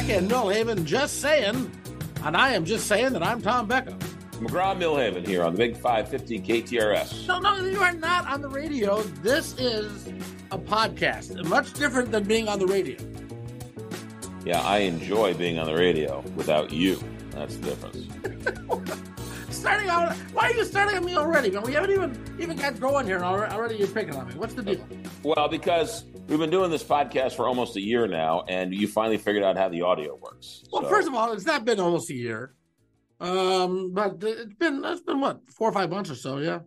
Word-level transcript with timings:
Becka 0.00 0.16
in 0.16 0.28
Milhaven 0.28 0.84
just 0.86 1.20
saying, 1.20 1.70
and 2.24 2.34
I 2.34 2.54
am 2.54 2.64
just 2.64 2.86
saying 2.86 3.12
that 3.12 3.22
I'm 3.22 3.42
Tom 3.42 3.68
Becka. 3.68 3.92
McGraw 4.40 4.74
Milhaven 4.74 5.26
here 5.26 5.42
on 5.42 5.52
the 5.52 5.58
Big 5.58 5.76
550 5.76 6.40
KTRS. 6.40 7.28
No, 7.28 7.38
no, 7.38 7.56
you 7.56 7.78
are 7.80 7.92
not 7.92 8.26
on 8.26 8.40
the 8.40 8.48
radio. 8.48 9.02
This 9.22 9.54
is 9.58 10.08
a 10.52 10.58
podcast, 10.58 11.44
much 11.44 11.74
different 11.74 12.12
than 12.12 12.24
being 12.24 12.48
on 12.48 12.58
the 12.58 12.66
radio. 12.66 12.96
Yeah, 14.46 14.62
I 14.62 14.78
enjoy 14.78 15.34
being 15.34 15.58
on 15.58 15.66
the 15.66 15.74
radio 15.74 16.24
without 16.34 16.72
you. 16.72 16.98
That's 17.32 17.56
the 17.58 17.66
difference. 17.66 18.70
starting 19.60 19.90
out, 19.90 20.16
why 20.32 20.48
are 20.48 20.54
you 20.54 20.64
starting 20.64 20.96
on 20.96 21.04
me 21.04 21.16
already, 21.16 21.50
man? 21.50 21.62
We 21.62 21.74
haven't 21.74 21.90
even 21.90 22.36
even 22.38 22.56
got 22.56 22.80
going 22.80 23.04
here, 23.06 23.16
and 23.16 23.24
already 23.24 23.76
you're 23.76 23.88
picking 23.88 24.16
on 24.16 24.26
me. 24.28 24.34
What's 24.34 24.54
the 24.54 24.62
deal? 24.62 24.86
Well, 25.22 25.48
because 25.48 26.04
we've 26.28 26.38
been 26.38 26.48
doing 26.48 26.70
this 26.70 26.82
podcast 26.82 27.32
for 27.36 27.46
almost 27.46 27.76
a 27.76 27.80
year 27.80 28.06
now, 28.06 28.44
and 28.48 28.74
you 28.74 28.88
finally 28.88 29.18
figured 29.18 29.44
out 29.44 29.58
how 29.58 29.68
the 29.68 29.82
audio 29.82 30.16
works. 30.16 30.64
Well, 30.72 30.82
so. 30.82 30.88
first 30.88 31.08
of 31.08 31.14
all, 31.14 31.32
it's 31.32 31.44
not 31.44 31.66
been 31.66 31.78
almost 31.78 32.08
a 32.08 32.14
year, 32.14 32.54
um, 33.20 33.92
but 33.92 34.16
it's 34.22 34.54
been 34.54 34.82
it's 34.82 35.02
been 35.02 35.20
what 35.20 35.40
four 35.50 35.68
or 35.68 35.72
five 35.72 35.90
months 35.90 36.10
or 36.10 36.14
so, 36.14 36.38
yeah. 36.38 36.60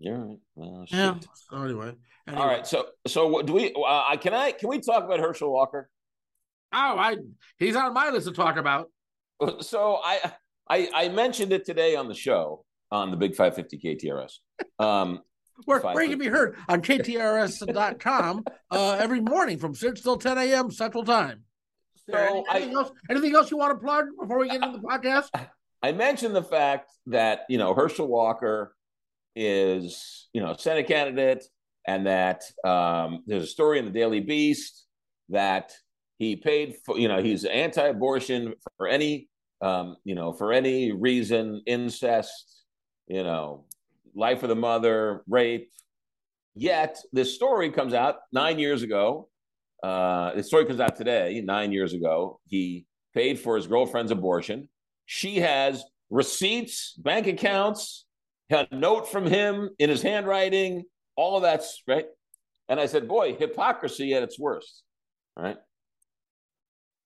Yeah. 0.00 0.24
Well, 0.56 0.84
yeah. 0.88 1.18
So 1.34 1.62
anyway, 1.62 1.94
anyway, 2.26 2.42
all 2.42 2.48
right. 2.48 2.66
So 2.66 2.86
so 3.06 3.42
do 3.42 3.52
we? 3.52 3.72
Uh, 3.72 4.16
can 4.16 4.34
I? 4.34 4.50
Can 4.50 4.70
we 4.70 4.80
talk 4.80 5.04
about 5.04 5.20
Herschel 5.20 5.52
Walker? 5.52 5.88
Oh, 6.72 6.98
I 6.98 7.16
he's 7.58 7.76
on 7.76 7.94
my 7.94 8.10
list 8.10 8.26
to 8.26 8.32
talk 8.32 8.56
about. 8.56 8.90
So 9.60 9.98
I 10.04 10.32
I, 10.70 10.88
I 10.94 11.08
mentioned 11.08 11.52
it 11.52 11.66
today 11.66 11.96
on 11.96 12.06
the 12.06 12.14
show 12.14 12.64
on 12.92 13.10
the 13.10 13.16
Big 13.16 13.34
550 13.34 13.78
KTRS. 13.78 14.38
Um, 14.78 15.20
where, 15.64 15.80
where 15.80 16.02
you 16.04 16.10
can 16.10 16.18
be 16.18 16.28
heard 16.28 16.56
on 16.68 16.80
KTRS.com 16.80 18.44
uh, 18.70 18.96
every 18.98 19.20
morning 19.20 19.58
from 19.58 19.74
6 19.74 20.00
till 20.00 20.16
10 20.16 20.38
a.m. 20.38 20.70
Central 20.70 21.04
Time. 21.04 21.42
So 22.08 22.16
anything, 22.16 22.70
I, 22.70 22.78
else, 22.78 22.92
anything 23.10 23.34
else 23.34 23.50
you 23.50 23.56
want 23.56 23.78
to 23.78 23.84
plug 23.84 24.06
before 24.18 24.38
we 24.38 24.48
get 24.48 24.62
into 24.62 24.78
the 24.78 24.86
podcast? 24.86 25.28
I 25.82 25.92
mentioned 25.92 26.36
the 26.36 26.42
fact 26.42 26.90
that, 27.06 27.40
you 27.48 27.58
know, 27.58 27.74
Herschel 27.74 28.06
Walker 28.06 28.76
is, 29.34 30.28
you 30.32 30.40
know, 30.40 30.54
Senate 30.56 30.86
candidate 30.86 31.44
and 31.86 32.06
that 32.06 32.44
um, 32.64 33.24
there's 33.26 33.44
a 33.44 33.46
story 33.46 33.78
in 33.78 33.86
the 33.86 33.90
Daily 33.90 34.20
Beast 34.20 34.86
that 35.30 35.72
he 36.18 36.36
paid 36.36 36.76
for, 36.84 36.98
you 36.98 37.08
know, 37.08 37.22
he's 37.22 37.44
anti 37.44 37.82
abortion 37.82 38.54
for 38.76 38.86
any 38.86 39.29
um, 39.60 39.96
you 40.04 40.14
know, 40.14 40.32
for 40.32 40.52
any 40.52 40.92
reason, 40.92 41.62
incest, 41.66 42.64
you 43.06 43.22
know, 43.22 43.64
life 44.14 44.42
of 44.42 44.48
the 44.48 44.56
mother, 44.56 45.22
rape. 45.28 45.70
Yet 46.54 46.98
this 47.12 47.34
story 47.34 47.70
comes 47.70 47.94
out 47.94 48.16
nine 48.32 48.58
years 48.58 48.82
ago. 48.82 49.28
Uh, 49.82 50.34
the 50.34 50.42
story 50.42 50.66
comes 50.66 50.80
out 50.80 50.96
today, 50.96 51.42
nine 51.44 51.72
years 51.72 51.92
ago. 51.92 52.40
He 52.46 52.86
paid 53.14 53.38
for 53.38 53.56
his 53.56 53.66
girlfriend's 53.66 54.12
abortion. 54.12 54.68
She 55.06 55.36
has 55.36 55.84
receipts, 56.10 56.94
bank 56.98 57.26
accounts, 57.26 58.04
a 58.50 58.66
note 58.72 59.10
from 59.10 59.26
him 59.26 59.70
in 59.78 59.90
his 59.90 60.02
handwriting, 60.02 60.84
all 61.16 61.36
of 61.36 61.42
that's 61.42 61.82
right. 61.86 62.06
And 62.68 62.80
I 62.80 62.86
said, 62.86 63.08
boy, 63.08 63.34
hypocrisy 63.34 64.14
at 64.14 64.22
its 64.22 64.38
worst. 64.38 64.82
Right 65.36 65.56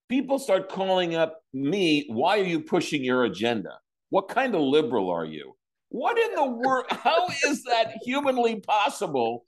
people 0.09 0.39
start 0.39 0.69
calling 0.69 1.15
up 1.15 1.41
me, 1.53 2.07
why 2.09 2.39
are 2.39 2.45
you 2.45 2.61
pushing 2.61 3.05
your 3.05 3.25
agenda? 3.25 3.79
What 4.11 4.29
kind 4.29 4.55
of 4.55 4.61
liberal 4.61 5.11
are 5.11 5.25
you? 5.25 5.55
What 5.89 6.19
in 6.19 6.35
the 6.35 6.45
world? 6.45 6.87
How 6.91 7.27
is 7.47 7.63
that 7.65 7.95
humanly 8.05 8.61
possible 8.61 9.45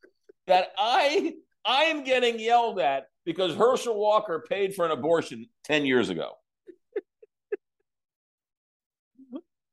that 0.46 0.68
I 0.78 1.34
I 1.64 1.84
am 1.84 2.04
getting 2.04 2.38
yelled 2.38 2.78
at 2.78 3.06
because 3.24 3.54
Herschel 3.54 3.98
Walker 3.98 4.44
paid 4.48 4.74
for 4.74 4.84
an 4.84 4.92
abortion 4.92 5.46
10 5.64 5.84
years 5.84 6.08
ago? 6.08 6.32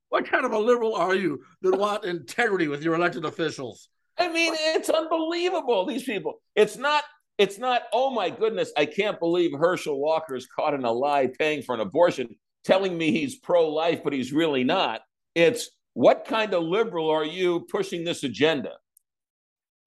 What 0.10 0.30
kind 0.30 0.46
of 0.46 0.52
a 0.52 0.60
liberal 0.60 0.96
are 0.96 1.16
you 1.16 1.42
that 1.64 1.76
want 1.76 2.06
integrity 2.06 2.68
with 2.68 2.84
your 2.84 2.94
elected 2.94 3.26
officials? 3.26 3.90
I 4.16 4.32
mean, 4.32 4.54
it's 4.56 4.88
unbelievable. 4.88 5.88
These 5.88 6.04
people. 6.04 6.36
It's 6.56 6.78
not 6.78 7.04
it's 7.38 7.58
not, 7.58 7.84
oh 7.92 8.12
my 8.12 8.30
goodness, 8.30 8.72
I 8.78 8.86
can't 8.86 9.20
believe 9.20 9.52
Herschel 9.58 10.00
Walker 10.00 10.36
is 10.36 10.48
caught 10.48 10.74
in 10.74 10.84
a 10.84 10.92
lie 10.92 11.28
paying 11.28 11.62
for 11.64 11.76
an 11.76 11.82
abortion, 11.82 12.36
telling 12.64 12.98
me 12.98 13.12
he's 13.12 13.38
pro 13.38 13.70
life, 13.70 14.02
but 14.04 14.14
he's 14.14 14.32
really 14.32 14.64
not. 14.64 15.02
It's 15.36 15.70
what 15.94 16.26
kind 16.26 16.54
of 16.54 16.64
liberal 16.64 17.10
are 17.10 17.26
you 17.26 17.62
pushing 17.72 18.04
this 18.04 18.24
agenda? 18.24 18.72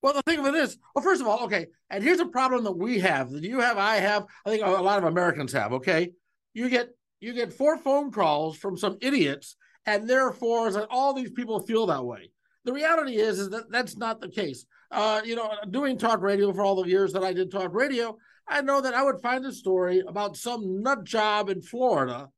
Well, 0.03 0.15
the 0.15 0.23
thing 0.23 0.39
of 0.39 0.47
it 0.47 0.55
is, 0.55 0.79
well, 0.95 1.03
first 1.03 1.21
of 1.21 1.27
all, 1.27 1.45
okay, 1.45 1.67
and 1.91 2.03
here's 2.03 2.21
a 2.21 2.27
problem 2.27 2.65
that 2.65 2.77
we 2.77 3.01
have 3.01 3.31
that 3.31 3.43
you 3.43 3.61
have, 3.61 3.79
I 3.79 3.97
have, 3.97 4.25
I 4.45 4.51
think 4.51 4.65
a 4.65 4.71
lot 4.71 4.99
of 4.99 5.05
Americans 5.05 5.53
have. 5.53 5.73
Okay, 5.73 6.13
you 6.55 6.69
get 6.69 6.91
you 7.21 7.33
get 7.33 7.53
four 7.53 7.79
phone 7.79 8.13
calls 8.13 8.57
from 8.57 8.77
some 8.77 8.99
idiots, 9.01 9.57
and 9.87 10.09
therefore, 10.09 10.71
all 10.91 11.15
these 11.15 11.31
people 11.31 11.61
feel 11.61 11.87
that 11.87 12.05
way. 12.05 12.31
The 12.65 12.73
reality 12.73 13.17
is, 13.17 13.39
is 13.39 13.51
that 13.51 13.71
that's 13.71 13.97
not 13.97 14.21
the 14.21 14.29
case 14.29 14.67
uh, 14.91 15.21
you 15.25 15.35
know, 15.35 15.51
doing 15.71 15.99
talk 15.99 16.21
radio 16.21 16.53
for 16.53 16.63
all 16.63 16.83
the 16.83 16.89
years 16.89 17.13
that 17.13 17.25
I 17.25 17.33
did 17.33 17.51
talk 17.51 17.75
radio, 17.75 18.17
I 18.49 18.61
know 18.63 18.81
that 18.81 18.95
I 18.95 19.03
would 19.03 19.21
find 19.21 19.45
a 19.45 19.53
story 19.53 20.03
about 20.07 20.37
some 20.37 20.83
nut 20.83 21.05
job 21.05 21.49
in 21.49 21.63
Florida. 21.63 22.29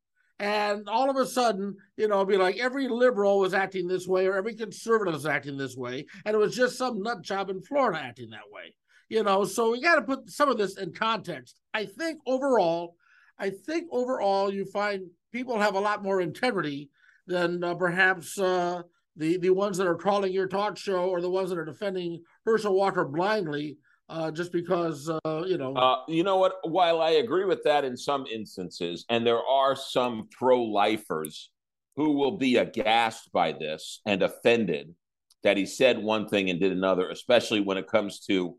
And 0.41 0.89
all 0.89 1.11
of 1.11 1.17
a 1.17 1.27
sudden, 1.27 1.77
you 1.97 2.07
know, 2.07 2.25
be 2.25 2.37
like 2.37 2.59
every 2.59 2.89
liberal 2.89 3.41
was 3.41 3.55
acting 3.55 3.89
this 3.89 4.07
way 4.07 4.27
or 4.27 4.37
every 4.37 4.55
conservative 4.55 5.15
was 5.15 5.27
acting 5.27 5.57
this 5.57 5.77
way. 5.77 6.07
And 6.25 6.35
it 6.35 6.39
was 6.39 6.55
just 6.55 6.79
some 6.79 7.03
nut 7.03 7.23
job 7.23 7.51
in 7.51 7.61
Florida 7.61 7.99
acting 7.99 8.31
that 8.31 8.51
way. 8.53 8.75
You 9.09 9.23
know, 9.25 9.45
so 9.45 9.73
we 9.73 9.83
got 9.83 9.97
to 9.97 10.03
put 10.03 10.31
some 10.31 10.49
of 10.49 10.59
this 10.59 10.79
in 10.79 10.93
context. 10.93 11.59
I 11.75 11.87
think 11.87 12.21
overall, 12.27 12.95
I 13.39 13.51
think 13.51 13.89
overall, 13.91 14.53
you 14.53 14.65
find 14.67 15.09
people 15.33 15.59
have 15.59 15.75
a 15.75 15.81
lot 15.81 16.03
more 16.03 16.21
integrity 16.21 16.91
than 17.27 17.65
uh, 17.65 17.75
perhaps 17.75 18.39
uh, 18.39 18.83
the 19.19 19.37
the 19.37 19.51
ones 19.51 19.77
that 19.77 19.87
are 19.87 19.97
calling 19.97 20.33
your 20.33 20.47
talk 20.47 20.79
show 20.79 21.11
or 21.11 21.21
the 21.21 21.31
ones 21.31 21.51
that 21.51 21.59
are 21.59 21.65
defending 21.65 22.23
Herschel 22.47 22.75
Walker 22.75 23.05
blindly 23.05 23.77
uh, 24.09 24.31
just 24.31 24.53
because 24.53 25.11
uh, 25.11 25.45
you 25.47 25.59
know. 25.59 25.75
Uh, 25.75 26.03
you 26.09 26.23
know 26.23 26.39
what? 26.39 26.55
While 26.63 27.01
I 27.01 27.11
agree 27.11 27.45
with 27.45 27.63
that 27.65 27.85
in 27.85 27.97
some 27.97 28.27
instances, 28.27 29.05
and 29.11 29.27
there 29.27 29.43
are 29.43 29.77
some 29.77 30.29
pro-lifers 30.31 31.51
who 31.97 32.13
will 32.13 32.39
be 32.39 32.57
aghast 32.57 33.31
by 33.33 33.53
this 33.53 34.01
and 34.07 34.23
offended 34.23 34.95
that 35.43 35.57
he 35.57 35.67
said 35.67 35.99
one 35.99 36.29
thing 36.29 36.49
and 36.49 36.61
did 36.61 36.73
another, 36.73 37.11
especially 37.11 37.61
when 37.61 37.77
it 37.77 37.87
comes 37.87 38.21
to 38.21 38.57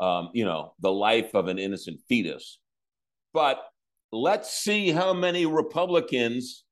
um, 0.00 0.30
you 0.32 0.44
know 0.44 0.74
the 0.80 0.92
life 0.92 1.34
of 1.34 1.48
an 1.48 1.58
innocent 1.58 2.00
fetus. 2.08 2.60
But 3.32 3.62
let's 4.12 4.52
see 4.52 4.90
how 4.90 5.14
many 5.14 5.46
Republicans 5.46 6.64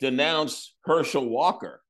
denounce 0.00 0.74
Herschel 0.84 1.28
Walker, 1.28 1.80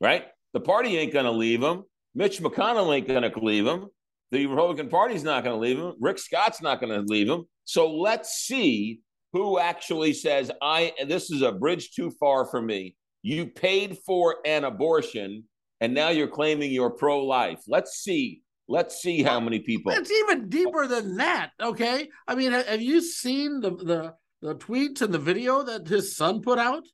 right? 0.00 0.24
The 0.52 0.60
party 0.60 0.96
ain't 0.96 1.12
going 1.12 1.26
to 1.26 1.30
leave 1.30 1.62
him. 1.62 1.84
Mitch 2.14 2.40
McConnell 2.40 2.94
ain't 2.94 3.06
going 3.06 3.30
to 3.30 3.38
leave 3.40 3.66
him. 3.66 3.86
The 4.32 4.46
Republican 4.46 4.88
Party's 4.88 5.24
not 5.24 5.44
going 5.44 5.56
to 5.56 5.60
leave 5.60 5.78
him. 5.78 5.94
Rick 6.00 6.18
Scott's 6.18 6.62
not 6.62 6.80
going 6.80 6.92
to 6.92 7.04
leave 7.12 7.28
him. 7.28 7.44
So 7.64 7.90
let's 7.90 8.30
see 8.30 9.00
who 9.32 9.58
actually 9.58 10.12
says, 10.12 10.50
I 10.60 10.92
this 11.06 11.30
is 11.30 11.42
a 11.42 11.52
bridge 11.52 11.92
too 11.92 12.10
far 12.18 12.46
for 12.46 12.60
me. 12.60 12.96
You 13.22 13.46
paid 13.46 13.98
for 14.06 14.36
an 14.44 14.64
abortion 14.64 15.44
and 15.80 15.94
now 15.94 16.08
you're 16.08 16.28
claiming 16.28 16.72
you're 16.72 16.90
pro-life. 16.90 17.60
Let's 17.68 18.02
see. 18.02 18.42
Let's 18.68 19.02
see 19.02 19.22
how 19.22 19.40
many 19.40 19.58
people. 19.58 19.92
It's 19.92 20.10
even 20.10 20.48
deeper 20.48 20.86
than 20.86 21.16
that. 21.16 21.50
Okay. 21.60 22.08
I 22.28 22.34
mean, 22.34 22.52
have 22.52 22.82
you 22.82 23.00
seen 23.00 23.60
the 23.60 23.70
the, 23.70 24.14
the 24.42 24.54
tweets 24.54 25.02
and 25.02 25.12
the 25.12 25.18
video 25.18 25.62
that 25.64 25.88
his 25.88 26.16
son 26.16 26.40
put 26.40 26.58
out? 26.58 26.84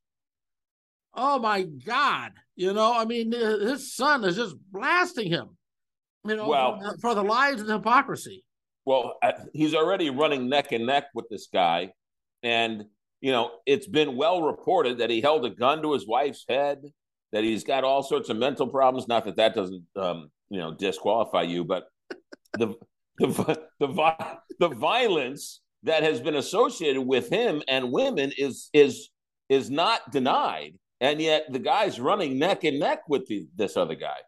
Oh 1.16 1.38
my 1.38 1.62
God. 1.62 2.32
You 2.56 2.72
know, 2.72 2.92
I 2.94 3.04
mean, 3.04 3.32
his 3.32 3.94
son 3.94 4.24
is 4.24 4.36
just 4.36 4.56
blasting 4.70 5.30
him, 5.30 5.56
you 6.24 6.36
know, 6.36 6.48
well, 6.48 6.78
for, 6.78 6.98
for 6.98 7.14
the 7.14 7.22
lies 7.22 7.60
and 7.60 7.68
hypocrisy. 7.68 8.44
Well, 8.84 9.16
uh, 9.22 9.32
he's 9.52 9.74
already 9.74 10.10
running 10.10 10.48
neck 10.48 10.72
and 10.72 10.86
neck 10.86 11.06
with 11.14 11.28
this 11.28 11.48
guy. 11.52 11.92
And, 12.42 12.84
you 13.20 13.32
know, 13.32 13.50
it's 13.66 13.86
been 13.86 14.16
well 14.16 14.42
reported 14.42 14.98
that 14.98 15.10
he 15.10 15.20
held 15.20 15.44
a 15.44 15.50
gun 15.50 15.82
to 15.82 15.92
his 15.92 16.06
wife's 16.06 16.44
head, 16.48 16.82
that 17.32 17.44
he's 17.44 17.64
got 17.64 17.84
all 17.84 18.02
sorts 18.02 18.28
of 18.28 18.36
mental 18.36 18.68
problems. 18.68 19.08
Not 19.08 19.24
that 19.24 19.36
that 19.36 19.54
doesn't, 19.54 19.84
um, 19.96 20.30
you 20.48 20.58
know, 20.58 20.72
disqualify 20.72 21.42
you, 21.42 21.64
but 21.64 21.88
the, 22.58 22.74
the, 23.18 23.26
the, 23.80 24.38
the 24.60 24.68
violence 24.68 25.60
that 25.82 26.02
has 26.02 26.20
been 26.20 26.36
associated 26.36 27.02
with 27.02 27.28
him 27.28 27.62
and 27.68 27.92
women 27.92 28.32
is, 28.38 28.70
is, 28.72 29.10
is 29.48 29.70
not 29.70 30.10
denied 30.10 30.74
and 31.00 31.20
yet 31.20 31.52
the 31.52 31.58
guy's 31.58 32.00
running 32.00 32.38
neck 32.38 32.64
and 32.64 32.80
neck 32.80 33.08
with 33.08 33.26
the, 33.26 33.46
this 33.54 33.76
other 33.76 33.94
guy. 33.94 34.18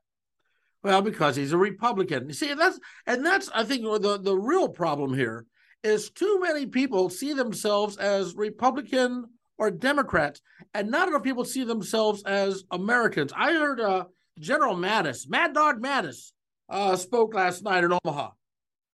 Well, 0.83 1.03
because 1.03 1.37
he's 1.37 1.53
a 1.53 1.59
Republican. 1.59 2.29
You 2.29 2.35
see, 2.35 2.55
that's 2.55 2.79
and 3.07 3.25
that's 3.27 3.51
I 3.53 3.65
think 3.65 3.83
the 3.83 4.19
the 4.19 4.37
real 4.37 4.69
problem 4.69 5.13
here 5.15 5.47
is 5.83 6.11
too 6.11 6.39
many 6.41 6.67
people 6.67 7.11
see 7.11 7.33
themselves 7.33 7.97
as 7.97 8.35
Republican 8.35 9.27
or 9.59 9.71
Democrats, 9.71 10.41
and 10.75 10.91
not 10.91 11.09
enough 11.09 11.25
people 11.25 11.45
see 11.45 11.65
themselves 11.65 12.23
as 12.25 12.63
Americans. 12.71 13.33
I 13.35 13.53
heard 13.55 13.81
uh, 13.81 14.05
General 14.39 14.77
Mattis, 14.77 15.29
Mad 15.29 15.53
Dog 15.53 15.83
Mattis, 15.83 16.33
uh, 16.69 16.95
spoke 16.95 17.35
last 17.35 17.65
night 17.65 17.83
in 17.83 17.93
Omaha, 18.05 18.31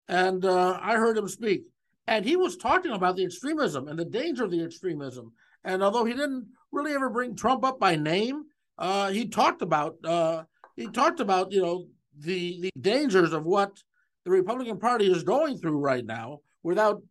and 0.07 0.45
uh, 0.45 0.79
I 0.81 0.95
heard 0.95 1.17
him 1.17 1.27
speak, 1.27 1.63
and 2.07 2.23
he 2.23 2.37
was 2.37 2.55
talking 2.55 2.91
about 2.91 3.17
the 3.17 3.25
extremism 3.25 3.89
and 3.89 3.99
the 3.99 4.05
danger 4.05 4.45
of 4.45 4.51
the 4.51 4.63
extremism. 4.63 5.33
And 5.63 5.83
although 5.83 6.05
he 6.05 6.13
didn't 6.13 6.47
really 6.71 6.93
ever 6.93 7.09
bring 7.09 7.35
Trump 7.35 7.63
up 7.63 7.79
by 7.79 7.95
name, 7.95 8.43
uh, 8.77 9.09
he 9.09 9.27
talked 9.27 9.61
about 9.61 9.95
uh, 10.03 10.43
he 10.75 10.87
talked 10.87 11.19
about 11.19 11.51
you 11.51 11.61
know 11.61 11.87
the 12.19 12.61
the 12.61 12.71
dangers 12.79 13.33
of 13.33 13.45
what 13.45 13.71
the 14.25 14.31
Republican 14.31 14.79
Party 14.79 15.11
is 15.11 15.23
going 15.23 15.57
through 15.57 15.79
right 15.79 16.05
now, 16.05 16.39
without 16.63 17.01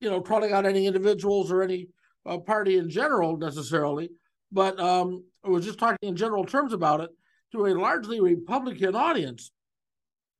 you 0.00 0.10
know 0.10 0.20
calling 0.20 0.52
out 0.52 0.66
any 0.66 0.86
individuals 0.86 1.50
or 1.50 1.62
any 1.62 1.88
uh, 2.26 2.38
party 2.38 2.78
in 2.78 2.90
general 2.90 3.36
necessarily, 3.36 4.10
but 4.50 4.78
um, 4.78 5.24
I 5.44 5.48
was 5.48 5.64
just 5.64 5.78
talking 5.78 5.98
in 6.02 6.16
general 6.16 6.44
terms 6.44 6.72
about 6.72 7.00
it 7.00 7.10
to 7.52 7.66
a 7.66 7.74
largely 7.74 8.20
Republican 8.20 8.94
audience. 8.94 9.50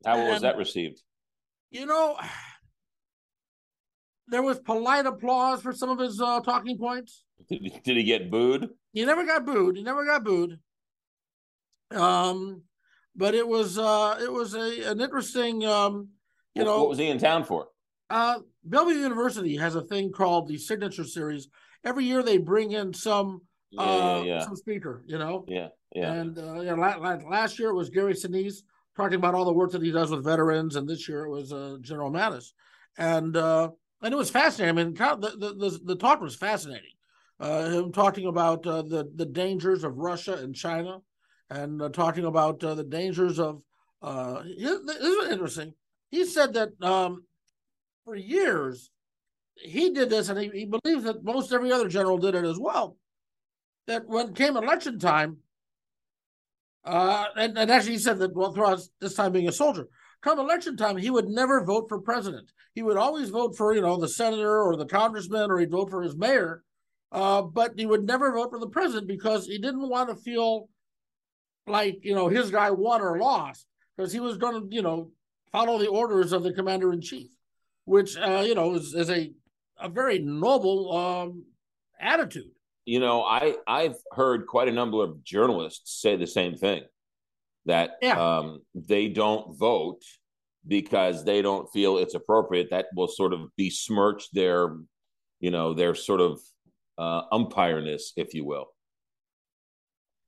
How 0.05 0.17
and, 0.17 0.29
was 0.31 0.43
that 0.43 0.57
received? 0.57 1.03
You 1.71 1.87
know, 1.87 2.17
there 4.29 4.43
was 4.43 4.59
polite 4.61 5.07
applause 5.07 5.63
for 5.63 5.73
some 5.73 5.91
of 5.91 5.99
his 5.99 6.21
uh, 6.21 6.41
talking 6.41 6.79
points. 6.79 7.25
Did 7.49 7.61
he, 7.63 7.81
did 7.85 7.97
he 7.97 8.05
get 8.05 8.31
booed? 8.31 8.71
He 8.93 9.05
never 9.05 9.25
got 9.25 9.45
booed. 9.45 9.77
He 9.77 9.83
never 9.83 10.05
got 10.05 10.25
booed. 10.25 10.59
Um, 11.91 12.63
but 13.15 13.35
it 13.35 13.47
was 13.47 13.79
uh, 13.79 14.19
it 14.23 14.33
was 14.33 14.55
a 14.55 14.91
an 14.91 15.01
interesting 15.01 15.65
um, 15.65 16.09
you 16.55 16.63
what, 16.63 16.71
know 16.71 16.79
what 16.81 16.89
was 16.91 16.99
he 16.99 17.09
in 17.09 17.19
town 17.19 17.45
for? 17.45 17.69
Uh, 18.09 18.41
Bellevue 18.65 19.01
University 19.01 19.57
has 19.57 19.75
a 19.75 19.83
thing 19.83 20.13
called 20.13 20.49
the 20.49 20.59
Signature 20.59 21.05
Series. 21.05 21.49
Every 21.85 22.05
year 22.05 22.23
they 22.23 22.39
bring 22.39 22.73
in 22.73 22.93
some 22.93 23.43
yeah, 23.71 23.83
uh, 23.83 24.23
yeah, 24.25 24.45
some 24.45 24.57
speaker, 24.57 25.03
you 25.07 25.19
know. 25.19 25.45
Yeah, 25.49 25.69
yeah. 25.95 26.13
And 26.13 26.39
uh, 26.39 26.61
yeah, 26.61 26.75
last 26.75 27.59
year 27.59 27.71
it 27.71 27.75
was 27.75 27.91
Gary 27.91 28.15
Sinise 28.15 28.63
talking 28.97 29.17
about 29.17 29.35
all 29.35 29.45
the 29.45 29.53
work 29.53 29.73
that 29.73 29.83
he 29.83 29.91
does 29.91 30.11
with 30.11 30.25
veterans, 30.25 30.77
and 30.77 30.89
this 30.89 31.09
year 31.09 31.25
it 31.25 31.31
was 31.31 31.53
uh, 31.53 31.79
General 31.81 32.11
Mattis, 32.11 32.53
and 32.99 33.37
uh, 33.37 33.71
and 34.03 34.13
it 34.13 34.17
was 34.17 34.31
fascinating. 34.31 34.79
I 34.79 34.85
mean, 34.85 34.95
the 34.95 35.55
the, 35.57 35.81
the, 35.85 35.97
talk 35.97 36.21
was 36.21 36.35
fascinating. 36.35 36.91
Uh, 37.39 37.71
him 37.71 37.93
talking 37.93 38.27
about 38.27 38.67
uh, 38.67 38.83
the 38.83 39.11
the 39.15 39.27
dangers 39.27 39.85
of 39.85 39.99
Russia 39.99 40.35
and 40.35 40.55
China, 40.55 41.01
and 41.51 41.81
uh, 41.81 41.89
talking 41.89 42.25
about 42.25 42.63
uh, 42.65 42.75
the 42.75 42.85
dangers 42.85 43.39
of. 43.39 43.63
Uh, 44.01 44.43
this 44.43 44.97
is 44.97 45.31
interesting. 45.31 45.73
He 46.11 46.25
said 46.25 46.55
that 46.55 46.71
um, 46.83 47.25
for 48.05 48.17
years 48.17 48.91
he 49.55 49.91
did 49.91 50.11
this, 50.11 50.29
and 50.29 50.39
he, 50.39 50.49
he 50.49 50.65
believes 50.65 51.05
that 51.05 51.23
most 51.23 51.53
every 51.53 51.71
other 51.71 51.89
general 51.89 52.19
did 52.19 52.35
it 52.35 52.45
as 52.45 52.59
well. 52.59 52.97
That 53.87 54.07
when 54.07 54.35
came 54.35 54.57
election 54.57 54.99
time, 54.99 55.39
uh, 56.85 57.27
and, 57.37 57.57
and 57.57 57.71
actually 57.71 57.93
he 57.93 57.99
said 57.99 58.19
that 58.19 58.35
well, 58.35 58.53
throughout 58.53 58.81
this 59.01 59.15
time 59.15 59.33
being 59.33 59.49
a 59.49 59.53
soldier, 59.53 59.89
come 60.23 60.39
election 60.39 60.77
time, 60.77 60.97
he 60.97 61.11
would 61.11 61.29
never 61.29 61.65
vote 61.65 61.89
for 61.89 62.01
president. 62.01 62.51
He 62.75 62.83
would 62.83 62.97
always 62.97 63.29
vote 63.29 63.57
for, 63.57 63.75
you 63.75 63.81
know, 63.81 63.97
the 63.97 64.09
senator 64.09 64.63
or 64.63 64.77
the 64.77 64.87
congressman, 64.87 65.51
or 65.51 65.59
he'd 65.59 65.71
vote 65.71 65.91
for 65.91 66.03
his 66.03 66.17
mayor. 66.17 66.63
Uh, 67.11 67.43
but 67.43 67.73
he 67.77 67.85
would 67.85 68.05
never 68.05 68.33
vote 68.33 68.51
for 68.51 68.59
the 68.59 68.69
president 68.69 69.07
because 69.07 69.47
he 69.47 69.59
didn't 69.59 69.89
want 69.89 70.09
to 70.09 70.17
feel 70.17 70.69
like, 71.67 71.99
you 72.03 72.15
know, 72.15 72.29
his 72.29 72.51
guy 72.51 72.71
won 72.71 73.03
or 73.03 73.19
lost 73.19 73.67
because 73.97 74.13
he 74.13 74.21
was 74.21 74.39
going 74.39 74.55
to, 74.55 74.75
you 74.75 74.81
know, 74.81 75.11
follow 75.51 75.79
the 75.79 75.89
orders 75.89 76.33
of 76.33 76.43
the 76.43 76.53
commander 76.53 76.93
in 76.93 77.03
chief, 77.03 77.31
which, 77.85 78.17
uh, 78.17 78.43
you 78.47 78.55
know, 78.55 78.75
is, 78.75 78.95
is 78.95 79.11
a, 79.11 79.31
a 79.79 79.89
very 79.91 80.21
noble 80.21 80.97
um, 80.97 81.45
attitude. 82.01 82.51
You 82.87 83.01
know, 83.01 83.23
I, 83.23 83.57
I've 83.69 83.97
heard 84.13 84.47
quite 84.47 84.69
a 84.69 84.73
number 84.73 85.05
of 85.05 85.23
journalists 85.23 86.01
say 86.01 86.17
the 86.17 86.27
same 86.27 86.57
thing 86.57 86.83
that 87.67 87.93
yeah. 88.01 88.21
um, 88.21 88.61
they 88.75 89.09
don't 89.09 89.57
vote 89.57 90.03
because 90.67 91.25
they 91.25 91.43
don't 91.43 91.71
feel 91.73 91.99
it's 91.99 92.15
appropriate. 92.15 92.69
That 92.71 92.87
will 92.97 93.09
sort 93.09 93.33
of 93.33 93.41
besmirch 93.57 94.31
their, 94.33 94.77
you 95.41 95.51
know, 95.51 95.75
their 95.75 95.95
sort 95.95 96.21
of 96.21 96.41
uh, 96.99 97.23
umpireness, 97.33 98.13
if 98.17 98.35
you 98.35 98.45
will. 98.45 98.67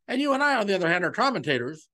And 0.09 0.21
you 0.21 0.33
and 0.33 0.43
I, 0.43 0.57
on 0.57 0.67
the 0.67 0.75
other 0.75 0.89
hand, 0.89 1.05
are 1.05 1.11
commentators. 1.11 1.89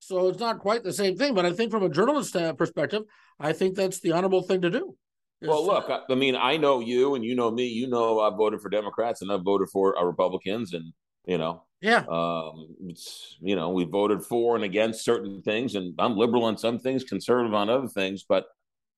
So 0.00 0.28
it's 0.28 0.40
not 0.40 0.58
quite 0.58 0.82
the 0.82 0.92
same 0.92 1.16
thing. 1.16 1.34
But 1.34 1.46
I 1.46 1.52
think 1.52 1.70
from 1.70 1.82
a 1.82 1.88
journalist 1.88 2.36
perspective, 2.58 3.02
I 3.40 3.52
think 3.52 3.74
that's 3.74 4.00
the 4.00 4.12
honorable 4.12 4.42
thing 4.42 4.60
to 4.62 4.70
do. 4.70 4.96
Well, 5.40 5.64
look, 5.64 5.90
I, 5.90 6.00
I 6.10 6.14
mean, 6.14 6.36
I 6.36 6.56
know 6.56 6.80
you 6.80 7.14
and 7.14 7.24
you 7.24 7.34
know 7.34 7.50
me. 7.50 7.66
You 7.66 7.88
know 7.88 8.20
I've 8.20 8.36
voted 8.36 8.60
for 8.60 8.68
Democrats 8.68 9.22
and 9.22 9.30
I've 9.32 9.42
voted 9.42 9.68
for 9.72 9.98
uh, 9.98 10.04
Republicans. 10.04 10.74
And 10.74 10.92
you 11.26 11.38
know 11.38 11.64
yeah. 11.84 12.02
Um 12.08 12.66
it's 12.88 13.36
you 13.42 13.56
know 13.56 13.68
we 13.68 13.84
voted 13.84 14.22
for 14.22 14.56
and 14.56 14.64
against 14.64 15.04
certain 15.04 15.42
things 15.42 15.74
and 15.74 15.94
i'm 15.98 16.16
liberal 16.16 16.44
on 16.44 16.56
some 16.56 16.78
things 16.78 17.04
conservative 17.04 17.52
on 17.52 17.68
other 17.68 17.88
things 17.88 18.24
but 18.26 18.46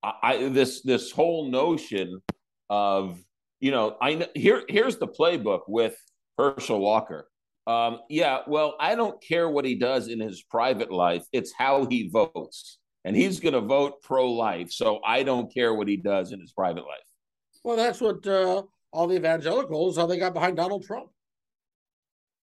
i, 0.05 0.13
I 0.23 0.49
this 0.49 0.83
this 0.83 1.11
whole 1.11 1.51
notion 1.51 2.21
of 2.71 3.19
you 3.59 3.73
know 3.73 3.97
i 4.01 4.29
here 4.35 4.63
here's 4.69 4.99
the 4.99 5.09
playbook 5.09 5.63
with 5.67 5.97
herschel 6.39 6.79
walker. 6.79 7.29
Um 7.67 7.99
yeah 8.09 8.43
well 8.47 8.77
i 8.79 8.95
don't 8.95 9.21
care 9.21 9.51
what 9.51 9.65
he 9.65 9.75
does 9.75 10.07
in 10.07 10.21
his 10.21 10.45
private 10.45 10.93
life 10.93 11.25
it's 11.33 11.53
how 11.53 11.87
he 11.87 12.09
votes 12.09 12.79
and 13.05 13.17
he's 13.17 13.41
going 13.41 13.55
to 13.55 13.61
vote 13.61 14.01
pro-life 14.03 14.71
so 14.71 15.01
i 15.05 15.25
don't 15.25 15.53
care 15.53 15.75
what 15.75 15.89
he 15.89 15.97
does 15.97 16.31
in 16.31 16.41
his 16.41 16.53
private 16.53 16.85
life. 16.85 17.09
Well 17.65 17.77
that's 17.77 18.01
what 18.01 18.25
uh 18.27 18.63
all 18.93 19.09
the 19.09 19.17
evangelicals 19.17 19.97
how 19.97 20.07
they 20.07 20.19
got 20.19 20.35
behind 20.35 20.57
donald 20.57 20.85
trump 20.85 21.09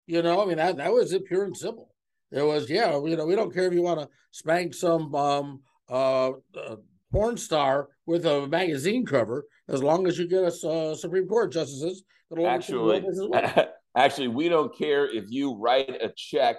you 0.07 0.21
know, 0.21 0.41
I 0.41 0.45
mean 0.45 0.57
that 0.57 0.77
that 0.77 0.91
was 0.91 1.13
it, 1.13 1.25
pure 1.25 1.45
and 1.45 1.55
simple. 1.55 1.89
It 2.31 2.41
was 2.41 2.69
yeah, 2.69 2.93
you 3.03 3.15
know, 3.15 3.25
we 3.25 3.35
don't 3.35 3.53
care 3.53 3.67
if 3.67 3.73
you 3.73 3.81
want 3.81 3.99
to 3.99 4.09
spank 4.31 4.73
some 4.73 5.13
um, 5.13 5.61
uh, 5.89 6.29
uh, 6.29 6.75
porn 7.11 7.37
star 7.37 7.89
with 8.05 8.25
a 8.25 8.47
magazine 8.47 9.05
cover, 9.05 9.45
as 9.69 9.83
long 9.83 10.07
as 10.07 10.17
you 10.17 10.27
get 10.27 10.43
us 10.43 10.63
uh, 10.63 10.95
Supreme 10.95 11.27
Court 11.27 11.51
justices. 11.51 12.03
Actually, 12.45 13.03
well. 13.29 13.67
actually, 13.97 14.27
we 14.27 14.49
don't 14.49 14.75
care 14.75 15.05
if 15.05 15.25
you 15.29 15.55
write 15.55 15.89
a 15.89 16.11
check 16.15 16.57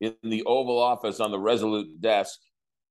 in 0.00 0.14
the 0.22 0.44
Oval 0.44 0.78
Office 0.78 1.20
on 1.20 1.30
the 1.32 1.38
Resolute 1.38 2.00
desk 2.00 2.38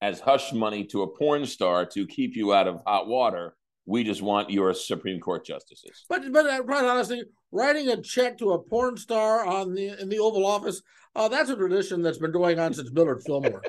as 0.02 0.20
hush 0.20 0.52
money 0.52 0.84
to 0.84 1.04
a 1.04 1.08
porn 1.08 1.46
star 1.46 1.86
to 1.86 2.06
keep 2.06 2.36
you 2.36 2.54
out 2.54 2.68
of 2.68 2.82
hot 2.86 3.08
water. 3.08 3.56
We 3.86 4.04
just 4.04 4.22
want 4.22 4.50
your 4.50 4.74
Supreme 4.74 5.20
Court 5.20 5.46
justices. 5.46 6.06
But 6.10 6.32
but 6.32 6.48
uh, 6.48 6.64
quite 6.64 6.86
honestly, 6.86 7.24
writing 7.52 7.90
a 7.90 8.02
check 8.02 8.38
to 8.40 8.54
a 8.54 8.60
porn 8.60 8.98
star 8.98 9.46
on 9.46 9.74
the 9.74 10.00
in 10.02 10.10
the 10.10 10.20
Oval 10.20 10.46
Office, 10.46 10.82
uh, 11.16 11.28
that's 11.28 11.50
a 11.50 11.56
tradition 11.56 12.02
that's 12.02 12.18
been 12.18 12.32
going 12.32 12.60
on 12.60 12.74
since 12.74 12.92
Millard 12.92 13.22
Fillmore. 13.24 13.62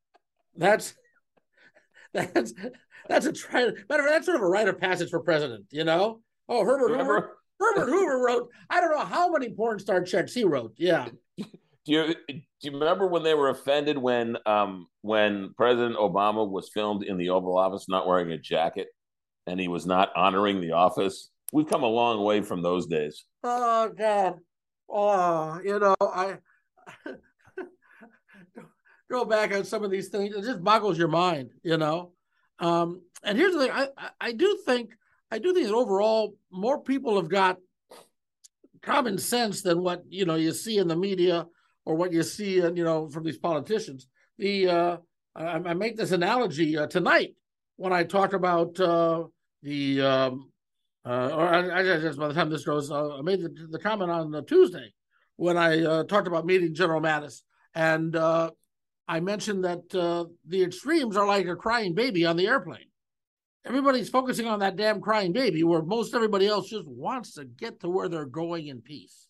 that's 0.56 0.94
that's 2.12 2.54
that's 3.08 3.26
a 3.26 3.32
try. 3.32 3.70
Matter 3.88 4.04
of 4.04 4.08
that's 4.08 4.26
sort 4.26 4.36
of 4.36 4.42
a 4.42 4.48
rite 4.48 4.68
of 4.68 4.80
passage 4.80 5.10
for 5.10 5.20
president. 5.20 5.66
You 5.70 5.84
know? 5.84 6.20
Oh, 6.48 6.64
Herbert 6.64 6.92
Remember? 6.92 7.14
Hoover. 7.14 7.36
Herbert 7.60 7.90
Hoover 7.90 8.18
wrote. 8.24 8.48
I 8.70 8.80
don't 8.80 8.90
know 8.90 9.04
how 9.04 9.30
many 9.30 9.50
porn 9.50 9.78
star 9.78 10.02
checks 10.02 10.32
he 10.32 10.44
wrote. 10.44 10.72
Yeah. 10.76 11.08
Do 11.84 11.94
you 11.94 12.14
do 12.28 12.42
you 12.60 12.72
remember 12.72 13.06
when 13.06 13.22
they 13.22 13.32
were 13.32 13.48
offended 13.48 13.96
when 13.96 14.36
um 14.44 14.88
when 15.00 15.54
President 15.56 15.96
Obama 15.96 16.46
was 16.46 16.68
filmed 16.68 17.02
in 17.02 17.16
the 17.16 17.30
Oval 17.30 17.56
Office 17.56 17.86
not 17.88 18.06
wearing 18.06 18.30
a 18.32 18.36
jacket 18.36 18.88
and 19.48 19.58
he 19.58 19.68
was 19.68 19.86
not 19.86 20.10
honoring 20.14 20.60
the 20.60 20.72
office? 20.72 21.30
We've 21.52 21.68
come 21.68 21.82
a 21.82 21.88
long 21.88 22.22
way 22.24 22.42
from 22.42 22.62
those 22.62 22.86
days. 22.86 23.24
Oh 23.42 23.90
God. 23.96 24.34
Oh, 24.88 25.60
you 25.64 25.78
know, 25.78 25.96
I 26.00 26.38
go 29.10 29.24
back 29.24 29.54
on 29.54 29.64
some 29.64 29.84
of 29.84 29.90
these 29.90 30.08
things. 30.08 30.34
It 30.34 30.44
just 30.44 30.64
boggles 30.64 30.98
your 30.98 31.08
mind, 31.08 31.50
you 31.62 31.76
know. 31.76 32.12
Um, 32.58 33.02
and 33.22 33.36
here's 33.36 33.54
the 33.54 33.60
thing: 33.60 33.70
I, 33.70 33.88
I 34.20 34.32
do 34.32 34.58
think 34.64 34.90
I 35.30 35.38
do 35.38 35.52
think 35.52 35.66
that 35.66 35.74
overall 35.74 36.36
more 36.50 36.82
people 36.82 37.16
have 37.16 37.28
got 37.28 37.58
common 38.82 39.18
sense 39.18 39.62
than 39.62 39.82
what 39.82 40.04
you 40.08 40.24
know 40.24 40.36
you 40.36 40.52
see 40.52 40.78
in 40.78 40.88
the 40.88 40.96
media 40.96 41.46
or 41.84 41.94
what 41.94 42.12
you 42.12 42.22
see, 42.22 42.60
in, 42.60 42.76
you 42.76 42.84
know, 42.84 43.08
from 43.08 43.24
these 43.24 43.38
politicians. 43.38 44.08
The 44.38 44.68
uh, 44.68 44.96
I, 45.34 45.44
I 45.44 45.74
make 45.74 45.96
this 45.96 46.12
analogy 46.12 46.76
uh, 46.76 46.86
tonight 46.86 47.34
when 47.76 47.92
I 47.92 48.04
talk 48.04 48.32
about 48.32 48.78
uh, 48.80 49.24
the 49.62 50.02
um, 50.02 50.50
uh, 51.04 51.30
or 51.34 51.48
I, 51.48 51.80
I 51.80 51.82
just 52.00 52.18
by 52.18 52.28
the 52.28 52.34
time 52.34 52.50
this 52.50 52.64
goes, 52.64 52.90
uh, 52.90 53.18
I 53.18 53.22
made 53.22 53.42
the, 53.42 53.68
the 53.70 53.78
comment 53.78 54.10
on 54.10 54.34
uh, 54.34 54.42
Tuesday 54.42 54.92
when 55.36 55.56
I 55.56 55.82
uh, 55.84 56.04
talked 56.04 56.26
about 56.28 56.46
meeting 56.46 56.74
General 56.74 57.00
Mattis, 57.00 57.42
and 57.74 58.14
uh, 58.14 58.50
I 59.06 59.20
mentioned 59.20 59.64
that 59.64 59.94
uh, 59.94 60.26
the 60.46 60.62
extremes 60.62 61.16
are 61.16 61.26
like 61.26 61.46
a 61.46 61.56
crying 61.56 61.94
baby 61.94 62.26
on 62.26 62.36
the 62.36 62.46
airplane. 62.46 62.84
Everybody's 63.64 64.10
focusing 64.10 64.46
on 64.46 64.60
that 64.60 64.76
damn 64.76 65.00
crying 65.00 65.32
baby, 65.32 65.62
where 65.62 65.82
most 65.82 66.14
everybody 66.14 66.46
else 66.46 66.68
just 66.68 66.86
wants 66.86 67.34
to 67.34 67.44
get 67.44 67.80
to 67.80 67.88
where 67.88 68.08
they're 68.08 68.26
going 68.26 68.66
in 68.66 68.80
peace. 68.80 69.26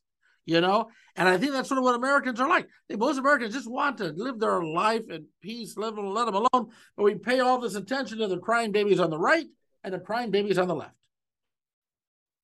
You 0.47 0.63
know, 0.63 0.89
and 1.15 1.29
I 1.29 1.37
think 1.37 1.53
that's 1.53 1.69
sort 1.69 1.77
of 1.77 1.85
what 1.85 1.95
Americans 1.95 2.41
are 2.41 2.49
like. 2.49 2.67
They, 2.89 2.97
most 2.97 3.19
Americans 3.19 3.53
just 3.53 3.71
want 3.71 3.99
to 3.99 4.15
live 4.17 4.41
their 4.41 4.63
life 4.63 5.03
in 5.11 5.27
peace, 5.43 5.77
live 5.77 5.99
and 5.99 6.09
let 6.09 6.25
them 6.25 6.37
alone. 6.37 6.71
But 6.97 7.05
we 7.05 7.17
pay 7.17 7.41
all 7.41 7.61
this 7.61 7.75
attention 7.75 8.19
to 8.19 8.29
the 8.29 8.39
crying 8.39 8.73
babies 8.73 8.99
on 8.99 9.11
the 9.11 9.19
right 9.19 9.47
and 9.85 9.95
the 9.95 9.99
crying 9.99 10.31
babies 10.31 10.59
on 10.59 10.69
the 10.69 10.75
left. 10.75 10.95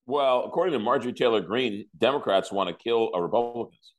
Well, 0.07 0.43
according 0.45 0.73
to 0.73 0.79
Marjorie 0.79 1.13
Taylor 1.13 1.41
Greene, 1.41 1.85
Democrats 1.97 2.51
want 2.51 2.69
to 2.69 2.75
kill 2.75 3.09
a 3.13 3.21
Republicans. 3.21 3.93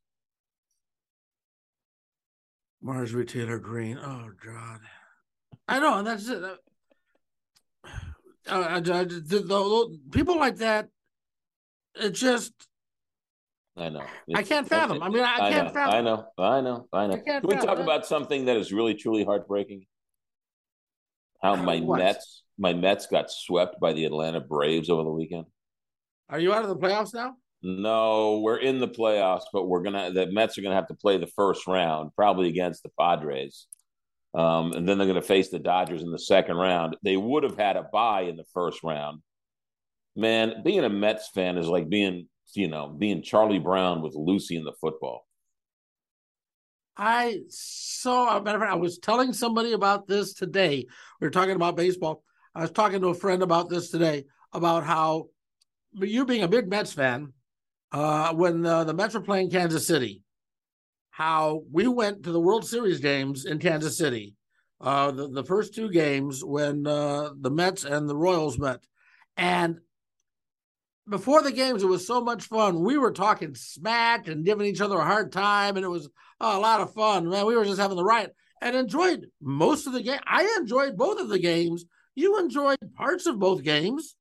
Marjorie 2.81 3.27
Taylor 3.27 3.59
Greene. 3.59 3.99
Oh 3.99 4.31
God, 4.45 4.81
I 5.67 5.81
know, 5.81 6.03
that's 6.03 6.29
it. 6.29 6.43
uh, 8.49 8.81
the, 8.81 9.23
the, 9.27 9.41
the, 9.41 9.99
people 10.13 10.39
like 10.39 10.57
that, 10.57 10.89
it 11.97 12.11
just. 12.11 12.53
I 13.77 13.89
know. 13.89 14.05
It's, 14.29 14.39
I 14.39 14.43
can't 14.43 14.69
fathom. 14.69 15.03
I 15.03 15.09
mean, 15.09 15.23
I, 15.23 15.35
I 15.35 15.51
can't 15.51 15.67
know, 15.67 15.73
fathom. 15.75 15.95
I 15.95 16.01
know. 16.01 16.27
I 16.39 16.61
know. 16.61 16.89
I 16.93 17.07
know. 17.09 17.17
Can 17.19 17.43
we 17.45 17.57
talk 17.57 17.79
about 17.79 18.07
something 18.07 18.45
that 18.47 18.57
is 18.57 18.73
really 18.73 18.95
truly 18.95 19.25
heartbreaking? 19.25 19.85
How 21.43 21.57
my 21.63 21.81
what? 21.81 21.99
Mets, 21.99 22.43
my 22.59 22.73
Mets 22.73 23.07
got 23.07 23.31
swept 23.31 23.81
by 23.81 23.93
the 23.93 24.05
Atlanta 24.05 24.41
Braves 24.41 24.91
over 24.91 25.03
the 25.03 25.11
weekend. 25.11 25.47
Are 26.29 26.41
you 26.41 26.53
out 26.53 26.63
of 26.63 26.69
the 26.69 26.77
playoffs 26.77 27.15
now? 27.15 27.35
No, 27.63 28.41
we're 28.41 28.59
in 28.59 28.81
the 28.81 28.89
playoffs, 28.89 29.45
but 29.53 29.67
we're 29.67 29.83
gonna 29.83 30.13
the 30.13 30.27
Mets 30.27 30.59
are 30.59 30.63
gonna 30.63 30.75
have 30.75 30.89
to 30.89 30.95
play 30.95 31.19
the 31.19 31.27
first 31.29 31.67
round, 31.67 32.11
probably 32.15 32.49
against 32.49 32.83
the 32.83 32.91
Padres. 32.99 33.67
Um, 34.37 34.73
and 34.73 34.87
then 34.87 34.99
they're 34.99 35.07
going 35.07 35.21
to 35.21 35.27
face 35.27 35.49
the 35.49 35.59
Dodgers 35.59 36.03
in 36.03 36.13
the 36.13 36.19
second 36.19 36.57
round. 36.57 36.97
They 37.03 37.17
would 37.17 37.43
have 37.43 37.57
had 37.57 37.77
a 37.77 37.89
bye 37.91 38.23
in 38.23 38.37
the 38.37 38.45
first 38.53 38.83
round. 38.83 39.23
Man, 40.15 40.63
being 40.63 40.85
a 40.85 40.91
Mets 40.91 41.31
fan 41.35 41.57
is 41.57 41.69
like 41.69 41.89
being, 41.89 42.29
you 42.55 42.69
know, 42.69 42.89
being 42.89 43.23
Charlie 43.23 43.59
Brown 43.59 44.03
with 44.03 44.15
Lucy 44.15 44.57
in 44.57 44.65
the 44.65 44.75
football. 44.79 45.26
I 46.97 47.41
saw, 47.49 48.39
a 48.39 48.43
matter 48.43 48.57
of 48.57 48.63
fact, 48.63 48.73
I 48.73 48.77
was 48.77 48.99
telling 48.99 49.33
somebody 49.33 49.73
about 49.73 50.07
this 50.07 50.33
today. 50.33 50.87
We 51.21 51.27
were 51.27 51.31
talking 51.31 51.57
about 51.57 51.77
baseball. 51.77 52.23
I 52.55 52.63
was 52.63 52.71
talking 52.71 53.01
to 53.03 53.09
a 53.09 53.15
friend 53.15 53.43
about 53.43 53.69
this 53.69 53.91
today 53.91 54.25
about 54.53 54.85
how 54.85 55.27
you 55.93 56.25
being 56.25 56.43
a 56.43 56.49
big 56.49 56.69
Mets 56.69 56.93
fan, 56.93 57.33
uh, 57.93 58.33
when 58.35 58.65
uh, 58.65 58.85
the 58.85 58.95
Mets 58.95 59.15
were 59.15 59.21
playing 59.21 59.51
Kansas 59.51 59.87
City, 59.87 60.23
how 61.11 61.63
we 61.71 61.87
went 61.87 62.23
to 62.23 62.33
the 62.33 62.41
World 62.41 62.67
Series 62.67 63.01
games 63.01 63.45
in 63.45 63.59
Kansas 63.59 63.97
City, 63.97 64.35
uh, 64.81 65.11
the, 65.11 65.29
the 65.29 65.45
first 65.45 65.75
two 65.75 65.91
games 65.91 66.45
when 66.45 66.87
uh, 66.87 67.31
the 67.39 67.51
Mets 67.51 67.85
and 67.85 68.09
the 68.09 68.17
Royals 68.17 68.59
met. 68.59 68.81
And 69.37 69.81
before 71.09 71.43
the 71.43 71.53
games, 71.53 71.83
it 71.83 71.87
was 71.87 72.07
so 72.07 72.21
much 72.21 72.45
fun. 72.45 72.83
We 72.83 72.99
were 72.99 73.13
talking 73.13 73.55
smack 73.55 74.29
and 74.29 74.45
giving 74.45 74.67
each 74.67 74.81
other 74.81 74.99
a 74.99 75.05
hard 75.05 75.33
time, 75.33 75.77
and 75.77 75.85
it 75.85 75.89
was 75.89 76.09
oh, 76.41 76.59
a 76.59 76.61
lot 76.61 76.81
of 76.81 76.95
fun. 76.95 77.29
Man, 77.29 77.47
we 77.47 77.57
were 77.57 77.65
just 77.65 77.81
having 77.81 77.97
the 77.97 78.05
riot 78.05 78.35
and 78.61 78.75
enjoyed 78.75 79.27
most 79.41 79.87
of 79.87 79.93
the 79.93 80.03
game. 80.03 80.21
I 80.27 80.57
enjoyed 80.61 80.97
both 80.97 81.21
of 81.21 81.29
the 81.29 81.39
games. 81.39 81.85
You 82.15 82.39
enjoyed 82.39 82.79
parts 82.97 83.27
of 83.27 83.39
both 83.39 83.63
games. 83.63 84.17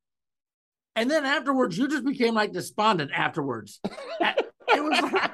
And 0.96 1.10
then 1.10 1.26
afterwards, 1.26 1.78
you 1.78 1.88
just 1.88 2.06
became 2.06 2.36
like 2.36 2.54
despondent 2.54 3.12
afterwards. 3.14 3.80
it 3.84 4.84
was 4.84 5.12
like, 5.12 5.32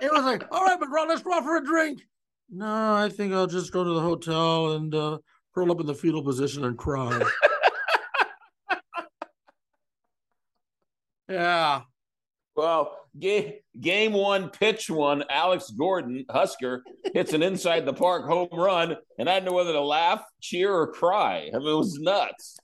it 0.00 0.12
was 0.12 0.24
like, 0.24 0.44
all 0.50 0.64
right, 0.64 0.80
McGraw, 0.80 1.08
let's 1.08 1.22
go 1.22 1.34
out 1.34 1.44
for 1.44 1.56
a 1.56 1.64
drink. 1.64 2.02
No, 2.50 2.94
I 2.94 3.08
think 3.08 3.32
I'll 3.32 3.46
just 3.46 3.72
go 3.72 3.84
to 3.84 3.90
the 3.90 4.00
hotel 4.00 4.72
and 4.72 4.94
uh, 4.94 5.18
curl 5.54 5.70
up 5.70 5.80
in 5.80 5.86
the 5.86 5.94
fetal 5.94 6.22
position 6.22 6.64
and 6.64 6.76
cry. 6.76 7.20
Yeah. 11.28 11.82
Well, 12.56 12.96
game, 13.18 13.54
game 13.80 14.12
one, 14.12 14.50
pitch 14.50 14.88
one, 14.88 15.24
Alex 15.28 15.70
Gordon, 15.70 16.24
Husker, 16.30 16.84
hits 17.12 17.32
an 17.32 17.42
inside 17.42 17.84
the 17.84 17.92
park 17.92 18.26
home 18.26 18.48
run, 18.52 18.96
and 19.18 19.28
I 19.28 19.34
didn't 19.34 19.46
know 19.46 19.54
whether 19.54 19.72
to 19.72 19.80
laugh, 19.80 20.24
cheer, 20.40 20.72
or 20.72 20.92
cry. 20.92 21.50
I 21.52 21.58
mean, 21.58 21.68
it 21.68 21.76
was 21.76 21.98
nuts. 21.98 22.56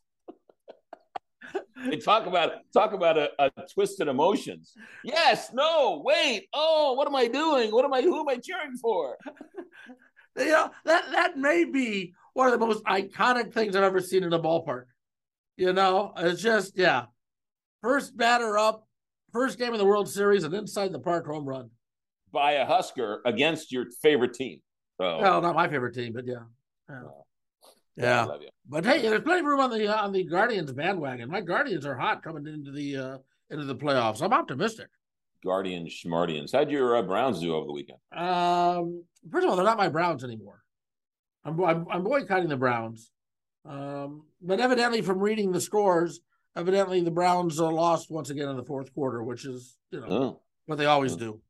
they 1.89 1.97
talk 1.97 2.27
about 2.27 2.53
talk 2.73 2.93
about 2.93 3.19
a, 3.19 3.31
a 3.39 3.51
twisted 3.73 4.07
emotions. 4.07 4.75
Yes, 5.03 5.51
no, 5.53 6.03
wait, 6.05 6.47
oh, 6.55 6.93
what 6.93 7.09
am 7.09 7.17
I 7.17 7.27
doing? 7.27 7.71
What 7.71 7.85
am 7.85 7.93
I? 7.93 8.03
Who 8.03 8.21
am 8.21 8.29
I 8.29 8.37
cheering 8.37 8.77
for? 8.81 9.17
you 10.37 10.47
know 10.47 10.71
that 10.85 11.11
that 11.11 11.37
may 11.37 11.65
be 11.65 12.15
one 12.35 12.47
of 12.47 12.59
the 12.59 12.65
most 12.65 12.85
iconic 12.85 13.53
things 13.53 13.75
I've 13.75 13.83
ever 13.83 14.01
seen 14.01 14.23
in 14.23 14.33
a 14.33 14.39
ballpark. 14.39 14.85
You 15.57 15.73
know, 15.73 16.13
it's 16.17 16.41
just 16.41 16.79
yeah, 16.79 17.07
first 17.83 18.17
batter 18.17 18.59
up, 18.59 18.87
first 19.33 19.59
game 19.59 19.73
of 19.73 19.79
the 19.79 19.85
World 19.85 20.09
Series, 20.09 20.45
and 20.45 20.55
inside 20.55 20.93
the 20.93 20.99
park 20.99 21.27
home 21.27 21.47
run 21.47 21.71
by 22.33 22.53
a 22.53 22.67
Husker 22.67 23.21
against 23.25 23.73
your 23.73 23.87
favorite 24.03 24.35
team. 24.35 24.61
So, 25.01 25.19
well, 25.19 25.41
not 25.41 25.55
my 25.55 25.69
favorite 25.69 25.95
team, 25.95 26.13
but 26.13 26.27
yeah. 26.27 26.45
yeah. 26.89 27.03
Yeah, 27.97 28.27
but 28.67 28.85
hey, 28.87 29.03
there's 29.03 29.21
plenty 29.21 29.41
of 29.41 29.47
room 29.47 29.61
on 29.61 29.71
the 29.71 29.89
uh, 29.89 30.05
on 30.05 30.13
the 30.13 30.25
Guardians 30.25 30.73
bandwagon. 30.73 31.29
My 31.29 31.43
Guardians 31.43 31.85
are 31.85 31.97
hot 31.97 32.23
coming 32.23 32.47
into 32.47 32.71
the 32.71 32.97
uh, 32.97 33.19
into 33.51 33.65
the 33.65 33.75
playoffs. 33.75 34.23
I'm 34.23 34.33
optimistic. 34.33 34.87
Guardians, 35.45 35.93
Schmardians. 35.93 36.53
How'd 36.53 36.71
your 36.71 36.97
uh, 36.97 37.03
Browns 37.03 37.41
do 37.41 37.55
over 37.55 37.67
the 37.67 37.73
weekend? 37.73 37.99
Um, 38.17 39.05
first 39.31 39.45
of 39.45 39.51
all, 39.51 39.57
they're 39.57 39.65
not 39.67 39.77
my 39.77 39.89
Browns 39.89 40.25
anymore. 40.25 40.63
I'm 41.45 41.63
I'm, 41.63 41.87
I'm 41.91 42.05
boycotting 42.05 42.49
the 42.49 42.57
Browns. 42.57 43.11
Um, 43.69 44.23
but 44.41 44.61
evidently, 44.61 45.03
from 45.03 45.19
reading 45.19 45.53
the 45.53 45.61
scores, 45.61 46.21
evidently 46.57 47.01
the 47.01 47.11
Browns 47.11 47.61
uh, 47.61 47.71
lost 47.71 48.11
once 48.11 48.31
again 48.31 48.49
in 48.49 48.57
the 48.57 48.65
fourth 48.65 48.93
quarter, 48.95 49.23
which 49.23 49.45
is 49.45 49.77
you 49.91 50.01
know 50.01 50.07
oh. 50.09 50.41
what 50.67 50.77
they 50.77 50.87
always 50.87 51.15
oh. 51.15 51.19
do. 51.19 51.41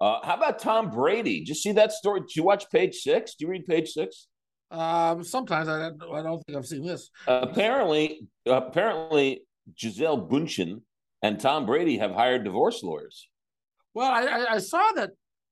Uh, 0.00 0.18
how 0.24 0.34
about 0.34 0.58
Tom 0.58 0.90
Brady? 0.90 1.40
Did 1.40 1.48
you 1.48 1.54
see 1.54 1.72
that 1.72 1.92
story? 1.92 2.20
Did 2.20 2.36
you 2.36 2.42
watch 2.42 2.68
page 2.70 2.96
six? 2.96 3.34
Do 3.34 3.44
you 3.44 3.50
read 3.50 3.66
page 3.66 3.90
six? 3.90 4.26
Um, 4.70 5.22
sometimes 5.22 5.68
I, 5.68 5.86
I 5.86 6.22
don't 6.22 6.42
think 6.44 6.58
I've 6.58 6.66
seen 6.66 6.84
this. 6.84 7.10
apparently, 7.26 8.26
apparently 8.44 9.44
Gisele 9.76 10.28
Bündchen 10.28 10.80
and 11.22 11.38
Tom 11.38 11.64
Brady 11.64 11.98
have 11.98 12.12
hired 12.12 12.44
divorce 12.44 12.82
lawyers. 12.82 13.28
Well, 13.94 14.10
I, 14.10 14.54
I 14.54 14.58
saw 14.58 14.90
that 14.96 15.10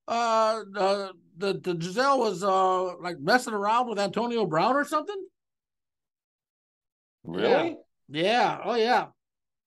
uh, 0.08 0.62
uh, 0.76 1.08
the, 1.36 1.60
the 1.62 1.74
Gisele 1.74 2.18
was 2.18 2.42
uh, 2.42 2.96
like 2.96 3.20
messing 3.20 3.54
around 3.54 3.88
with 3.88 3.98
Antonio 3.98 4.44
Brown 4.44 4.74
or 4.74 4.84
something. 4.84 5.16
Really? 7.24 7.76
Yeah. 8.08 8.58
Oh, 8.64 8.74
yeah. 8.74 9.06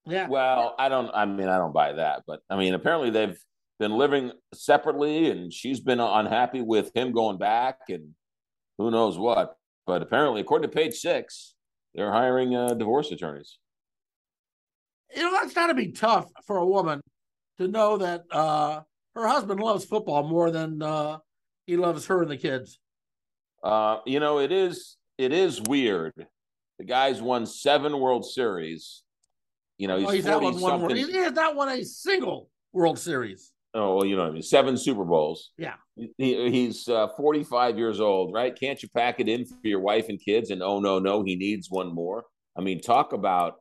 Yeah. 0.05 0.27
Well, 0.27 0.75
I 0.77 0.89
don't. 0.89 1.09
I 1.13 1.25
mean, 1.25 1.47
I 1.47 1.57
don't 1.57 1.73
buy 1.73 1.93
that, 1.93 2.23
but 2.27 2.41
I 2.49 2.57
mean, 2.57 2.75
apparently 2.75 3.09
they've 3.09 3.37
been 3.79 3.97
living 3.97 4.31
separately, 4.53 5.31
and 5.31 5.51
she's 5.51 5.79
been 5.79 5.99
unhappy 5.99 6.61
with 6.61 6.95
him 6.95 7.11
going 7.11 7.37
back, 7.37 7.79
and 7.89 8.11
who 8.77 8.91
knows 8.91 9.17
what. 9.17 9.55
But 9.87 10.01
apparently, 10.01 10.41
according 10.41 10.69
to 10.69 10.75
page 10.75 10.95
six, 10.95 11.55
they're 11.95 12.11
hiring 12.11 12.55
uh, 12.55 12.75
divorce 12.75 13.11
attorneys. 13.11 13.57
You 15.15 15.23
know, 15.23 15.31
that's 15.31 15.53
got 15.53 15.67
to 15.67 15.73
be 15.73 15.91
tough 15.91 16.29
for 16.45 16.57
a 16.57 16.65
woman 16.65 17.01
to 17.57 17.67
know 17.67 17.97
that 17.97 18.23
uh, 18.31 18.81
her 19.15 19.27
husband 19.27 19.59
loves 19.59 19.85
football 19.85 20.23
more 20.23 20.51
than 20.51 20.81
uh, 20.81 21.17
he 21.65 21.77
loves 21.77 22.05
her 22.07 22.21
and 22.21 22.29
the 22.29 22.37
kids. 22.37 22.79
Uh, 23.63 23.97
you 24.05 24.19
know, 24.19 24.39
it 24.39 24.51
is 24.51 24.97
it 25.17 25.33
is 25.33 25.61
weird. 25.61 26.27
The 26.79 26.85
guy's 26.85 27.21
won 27.21 27.45
seven 27.45 27.99
World 27.99 28.25
Series. 28.25 29.03
You 29.77 29.87
know, 29.87 29.97
he's, 29.97 30.07
oh, 30.07 30.11
he's 30.11 30.25
40 30.25 30.45
not 30.45 30.61
won 30.61 30.81
one. 30.81 30.95
He 30.95 31.13
has 31.13 31.33
not 31.33 31.55
won 31.55 31.69
a 31.69 31.83
single 31.83 32.49
World 32.73 32.99
Series 32.99 33.53
oh, 33.75 33.95
well, 33.95 34.05
you 34.05 34.15
know 34.15 34.23
what 34.23 34.29
I 34.29 34.33
mean, 34.33 34.41
seven 34.41 34.77
Super 34.77 35.03
Bowls. 35.03 35.51
Yeah. 35.57 35.75
He, 35.95 36.49
he's 36.49 36.87
uh, 36.87 37.09
45 37.17 37.77
years 37.77 37.99
old, 37.99 38.33
right? 38.33 38.57
Can't 38.57 38.81
you 38.81 38.89
pack 38.89 39.19
it 39.19 39.29
in 39.29 39.45
for 39.45 39.55
your 39.63 39.81
wife 39.81 40.09
and 40.09 40.19
kids? 40.19 40.49
And 40.49 40.63
oh, 40.63 40.79
no, 40.79 40.97
no, 40.99 41.23
he 41.23 41.35
needs 41.35 41.69
one 41.69 41.93
more. 41.93 42.23
I 42.57 42.61
mean, 42.61 42.81
talk 42.81 43.13
about 43.13 43.55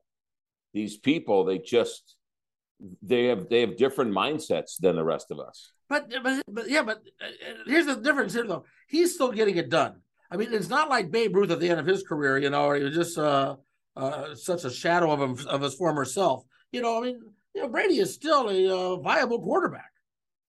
these 0.72 0.96
people. 0.96 1.44
They 1.44 1.58
just, 1.58 2.16
they 3.02 3.26
have, 3.26 3.48
they 3.48 3.60
have 3.60 3.76
different 3.76 4.12
mindsets 4.12 4.78
than 4.78 4.96
the 4.96 5.04
rest 5.04 5.30
of 5.30 5.40
us. 5.40 5.72
But, 5.88 6.10
but, 6.22 6.42
but 6.48 6.70
yeah, 6.70 6.82
but 6.82 7.02
uh, 7.20 7.26
here's 7.66 7.86
the 7.86 7.96
difference 7.96 8.32
here, 8.32 8.46
though. 8.46 8.64
He's 8.88 9.14
still 9.14 9.32
getting 9.32 9.56
it 9.56 9.68
done. 9.68 10.00
I 10.34 10.36
mean, 10.36 10.52
it's 10.52 10.68
not 10.68 10.90
like 10.90 11.12
Babe 11.12 11.36
Ruth 11.36 11.52
at 11.52 11.60
the 11.60 11.70
end 11.70 11.78
of 11.78 11.86
his 11.86 12.02
career, 12.02 12.38
you 12.38 12.50
know, 12.50 12.64
or 12.64 12.74
he 12.74 12.82
was 12.82 12.92
just 12.92 13.16
uh, 13.16 13.54
uh, 13.96 14.34
such 14.34 14.64
a 14.64 14.70
shadow 14.70 15.12
of 15.12 15.20
him, 15.20 15.46
of 15.46 15.62
his 15.62 15.74
former 15.74 16.04
self. 16.04 16.42
You 16.72 16.82
know, 16.82 16.98
I 16.98 17.02
mean, 17.02 17.20
you 17.54 17.62
know, 17.62 17.68
Brady 17.68 18.00
is 18.00 18.12
still 18.12 18.50
a 18.50 18.68
uh, 18.68 18.96
viable 18.96 19.40
quarterback. 19.40 19.92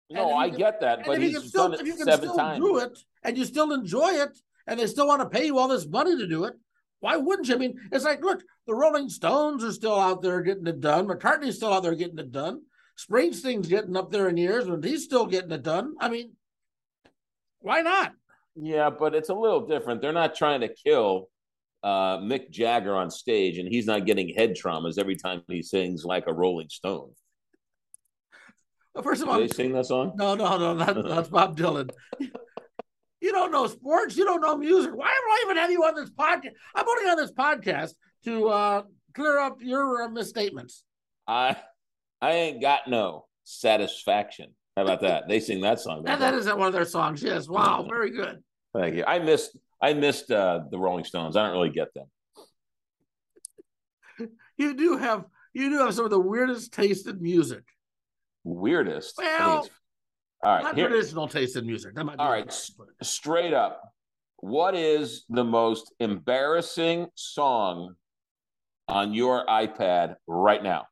No, 0.09 0.35
I 0.35 0.49
can, 0.49 0.57
get 0.57 0.81
that, 0.81 1.05
but 1.05 1.21
he's 1.21 1.41
still, 1.47 1.69
done 1.69 1.75
it 1.75 1.79
if 1.79 1.87
you 1.87 1.95
can 1.95 2.03
seven 2.03 2.27
still 2.27 2.35
times. 2.35 2.59
do 2.59 2.79
it 2.79 2.99
and 3.23 3.37
you 3.37 3.45
still 3.45 3.71
enjoy 3.71 4.09
it, 4.09 4.37
and 4.67 4.77
they 4.77 4.87
still 4.87 5.07
want 5.07 5.21
to 5.21 5.29
pay 5.29 5.45
you 5.45 5.57
all 5.57 5.69
this 5.69 5.87
money 5.87 6.17
to 6.17 6.27
do 6.27 6.43
it, 6.43 6.55
why 6.99 7.15
wouldn't 7.15 7.47
you? 7.47 7.55
I 7.55 7.59
mean, 7.59 7.79
it's 7.93 8.03
like, 8.03 8.21
look, 8.21 8.43
the 8.67 8.75
Rolling 8.75 9.07
Stones 9.07 9.63
are 9.63 9.71
still 9.71 9.97
out 9.97 10.21
there 10.21 10.41
getting 10.41 10.67
it 10.67 10.81
done. 10.81 11.07
McCartney's 11.07 11.55
still 11.55 11.71
out 11.71 11.83
there 11.83 11.95
getting 11.95 12.19
it 12.19 12.33
done. 12.33 12.63
Springsteen's 12.97 13.69
getting 13.69 13.95
up 13.95 14.11
there 14.11 14.27
in 14.27 14.35
years, 14.35 14.65
but 14.65 14.83
he's 14.83 15.05
still 15.05 15.25
getting 15.25 15.51
it 15.51 15.63
done. 15.63 15.95
I 16.01 16.09
mean, 16.09 16.33
why 17.61 17.81
not? 17.81 18.13
Yeah, 18.61 18.89
but 18.89 19.15
it's 19.15 19.29
a 19.29 19.33
little 19.33 19.65
different. 19.67 20.01
They're 20.01 20.11
not 20.11 20.35
trying 20.35 20.61
to 20.61 20.67
kill 20.67 21.29
uh, 21.83 22.17
Mick 22.17 22.49
Jagger 22.49 22.95
on 22.95 23.09
stage, 23.09 23.57
and 23.57 23.69
he's 23.69 23.85
not 23.85 24.05
getting 24.05 24.33
head 24.35 24.55
traumas 24.55 24.97
every 24.97 25.15
time 25.15 25.43
he 25.47 25.63
sings 25.63 26.03
like 26.03 26.25
a 26.27 26.33
Rolling 26.33 26.69
Stone. 26.69 27.11
First 29.01 29.21
of 29.21 29.29
all, 29.29 29.39
they 29.39 29.47
sing 29.47 29.71
that 29.73 29.85
song? 29.85 30.13
No, 30.15 30.35
no, 30.35 30.57
no, 30.57 30.75
that, 30.75 31.07
that's 31.07 31.29
Bob 31.29 31.57
Dylan. 31.57 31.89
You 33.21 33.31
don't 33.31 33.51
know 33.51 33.67
sports. 33.67 34.17
You 34.17 34.25
don't 34.25 34.41
know 34.41 34.57
music. 34.57 34.91
Why 34.93 35.07
am 35.07 35.13
I 35.13 35.41
even 35.45 35.57
have 35.57 35.71
you 35.71 35.83
on 35.83 35.95
this 35.95 36.09
podcast? 36.09 36.51
I'm 36.75 36.87
only 36.87 37.09
on 37.09 37.17
this 37.17 37.31
podcast 37.31 37.93
to 38.25 38.49
uh, 38.49 38.83
clear 39.13 39.39
up 39.39 39.61
your 39.61 40.03
uh, 40.03 40.09
misstatements. 40.09 40.83
I, 41.27 41.55
I 42.21 42.31
ain't 42.31 42.61
got 42.61 42.87
no 42.87 43.25
satisfaction. 43.43 44.53
How 44.75 44.83
about 44.83 45.01
that? 45.01 45.27
They 45.27 45.39
sing 45.39 45.61
that 45.61 45.79
song. 45.79 46.03
that, 46.03 46.19
that 46.19 46.33
isn't 46.33 46.57
one 46.57 46.67
of 46.67 46.73
their 46.73 46.85
songs. 46.85 47.21
Yes. 47.21 47.47
Wow. 47.47 47.85
Very 47.87 48.11
good. 48.11 48.41
Thank 48.73 48.95
you. 48.95 49.03
I 49.07 49.19
missed. 49.19 49.57
I 49.81 49.93
missed 49.93 50.29
uh, 50.31 50.61
the 50.69 50.77
Rolling 50.77 51.05
Stones. 51.05 51.35
I 51.35 51.43
don't 51.43 51.53
really 51.53 51.69
get 51.71 51.87
them. 51.93 52.07
you 54.57 54.75
do 54.75 54.97
have 54.97 55.25
you 55.53 55.69
do 55.69 55.77
have 55.79 55.93
some 55.93 56.05
of 56.05 56.11
the 56.11 56.19
weirdest 56.19 56.73
taste 56.73 57.07
in 57.07 57.21
music. 57.21 57.63
Weirdest. 58.43 59.15
Well, 59.17 59.67
all 60.43 60.51
right, 60.55 60.63
not 60.63 60.75
here, 60.75 60.87
traditional 60.89 61.27
taste 61.27 61.55
in 61.55 61.65
music. 61.65 61.95
That 61.95 62.03
might 62.05 62.17
be 62.17 62.23
all 62.23 62.31
right, 62.31 62.47
s- 62.47 62.71
straight 63.01 63.53
up. 63.53 63.81
What 64.37 64.75
is 64.75 65.25
the 65.29 65.43
most 65.43 65.93
embarrassing 65.99 67.07
song 67.15 67.95
on 68.87 69.13
your 69.13 69.45
iPad 69.47 70.15
right 70.27 70.63
now? 70.63 70.85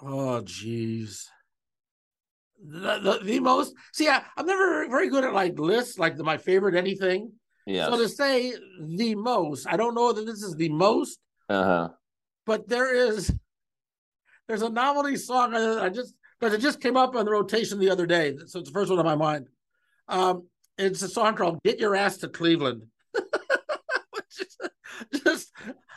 Oh, 0.00 0.40
jeez. 0.42 1.26
The, 2.64 2.98
the, 2.98 3.20
the 3.24 3.40
most 3.40 3.74
see, 3.92 4.08
I, 4.08 4.22
I'm 4.36 4.46
never 4.46 4.88
very 4.88 5.08
good 5.08 5.24
at 5.24 5.34
like 5.34 5.58
lists, 5.58 5.98
like 5.98 6.16
the, 6.16 6.24
my 6.24 6.36
favorite 6.36 6.76
anything. 6.76 7.32
Yes. 7.66 7.88
So 7.88 7.98
to 7.98 8.08
say 8.08 8.54
the 8.80 9.14
most, 9.14 9.66
I 9.68 9.76
don't 9.76 9.94
know 9.94 10.12
that 10.12 10.26
this 10.26 10.42
is 10.42 10.54
the 10.56 10.68
most, 10.68 11.18
uh 11.48 11.64
huh. 11.64 11.88
but 12.46 12.68
there 12.68 12.94
is 12.94 13.32
there's 14.48 14.62
a 14.62 14.68
novelty 14.68 15.16
song 15.16 15.52
that 15.52 15.80
I 15.80 15.88
just 15.88 16.14
because 16.38 16.54
it 16.54 16.60
just 16.60 16.80
came 16.80 16.96
up 16.96 17.14
on 17.14 17.24
the 17.24 17.30
rotation 17.30 17.78
the 17.78 17.90
other 17.90 18.06
day, 18.06 18.36
so 18.46 18.60
it's 18.60 18.68
the 18.68 18.72
first 18.72 18.90
one 18.90 18.98
on 18.98 19.04
my 19.04 19.16
mind. 19.16 19.46
Um, 20.08 20.48
it's 20.76 21.02
a 21.02 21.08
song 21.08 21.36
called 21.36 21.62
"Get 21.64 21.78
Your 21.78 21.94
Ass 21.94 22.18
to 22.18 22.28
Cleveland," 22.28 22.82
which 23.12 24.40
is 24.40 25.20
just 25.24 25.52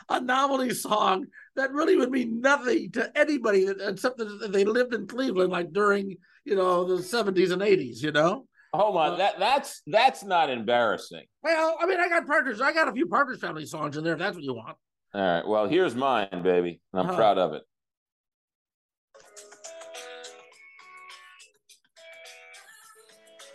a 0.08 0.20
novelty 0.20 0.72
song 0.72 1.26
that 1.56 1.72
really 1.72 1.96
would 1.96 2.10
mean 2.10 2.40
nothing 2.40 2.90
to 2.92 3.10
anybody 3.18 3.66
except 3.66 4.18
that 4.18 4.52
they 4.52 4.64
lived 4.64 4.94
in 4.94 5.06
Cleveland, 5.06 5.50
like 5.50 5.72
during 5.72 6.16
you 6.46 6.54
know 6.54 6.84
the 6.84 7.02
70s 7.02 7.50
and 7.52 7.60
80s. 7.62 8.02
You 8.02 8.12
know. 8.12 8.46
Hold 8.72 8.96
on, 8.96 9.12
Uh, 9.12 9.16
that 9.16 9.38
that's 9.38 9.82
that's 9.86 10.22
not 10.24 10.50
embarrassing. 10.50 11.24
Well, 11.42 11.76
I 11.80 11.86
mean, 11.86 11.98
I 12.00 12.08
got 12.08 12.26
partners. 12.26 12.60
I 12.60 12.72
got 12.72 12.88
a 12.88 12.92
few 12.92 13.06
partners 13.06 13.40
Family 13.40 13.64
songs 13.66 13.96
in 13.96 14.04
there. 14.04 14.14
If 14.14 14.18
that's 14.18 14.34
what 14.36 14.44
you 14.44 14.54
want. 14.54 14.76
All 15.14 15.20
right. 15.20 15.46
Well, 15.46 15.66
here's 15.68 15.94
mine, 15.94 16.28
baby. 16.42 16.80
and 16.92 17.00
I'm 17.00 17.06
Uh-huh. 17.06 17.16
proud 17.16 17.38
of 17.38 17.52
it. 17.54 17.62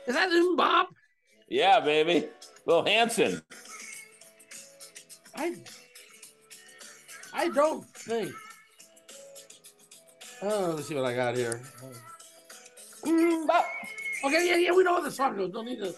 Is 0.08 0.16
that 0.16 0.32
in 0.32 0.56
Bob? 0.56 0.88
Yeah, 1.48 1.80
baby. 1.80 2.28
Lil 2.66 2.84
Hanson. 2.86 3.42
I 5.36 5.56
I 7.34 7.50
don't 7.50 7.86
think. 7.96 8.34
Oh, 10.42 10.74
let's 10.76 10.88
see 10.88 10.96
what 10.96 11.06
I 11.06 11.14
got 11.14 11.36
here. 11.36 11.62
Mm, 13.06 13.48
bop. 13.48 13.66
Okay, 14.24 14.48
yeah, 14.48 14.56
yeah, 14.58 14.72
we 14.72 14.84
know 14.84 14.94
what 14.94 15.04
the 15.04 15.12
song 15.12 15.36
goes. 15.36 15.52
Don't 15.52 15.66
need 15.66 15.80
to. 15.80 15.94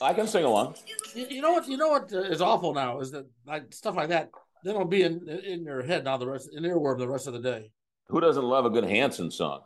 I 0.00 0.14
can 0.14 0.26
sing 0.26 0.44
along. 0.44 0.76
You, 1.14 1.26
you 1.28 1.42
know 1.42 1.52
what? 1.52 1.68
You 1.68 1.76
know 1.76 1.88
what 1.88 2.12
uh, 2.12 2.44
awful 2.44 2.74
now 2.74 3.00
is 3.00 3.10
that 3.12 3.26
like 3.46 3.72
stuff 3.72 3.96
like 3.96 4.08
that. 4.08 4.30
Then 4.64 4.74
it'll 4.74 4.86
be 4.86 5.02
in 5.02 5.28
in 5.28 5.64
your 5.64 5.82
head 5.82 6.04
now 6.04 6.16
the 6.16 6.26
rest 6.26 6.50
in 6.52 6.62
earworm 6.62 6.98
the 6.98 7.08
rest 7.08 7.26
of 7.26 7.34
the 7.34 7.40
day. 7.40 7.70
Who 8.08 8.20
doesn't 8.20 8.44
love 8.44 8.64
a 8.64 8.70
good 8.70 8.84
Hanson 8.84 9.30
song? 9.30 9.60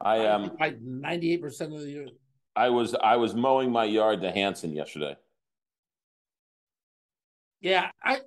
I 0.00 0.26
um 0.26 0.56
like 0.60 0.80
ninety 0.80 1.32
eight 1.32 1.42
percent 1.42 1.72
of 1.72 1.80
the. 1.80 1.90
Year. 1.90 2.06
I 2.54 2.70
was 2.70 2.94
I 2.94 3.16
was 3.16 3.34
mowing 3.34 3.72
my 3.72 3.84
yard 3.84 4.22
to 4.22 4.30
Hanson 4.30 4.72
yesterday. 4.72 5.16
Yeah, 7.60 7.90
I, 8.02 8.20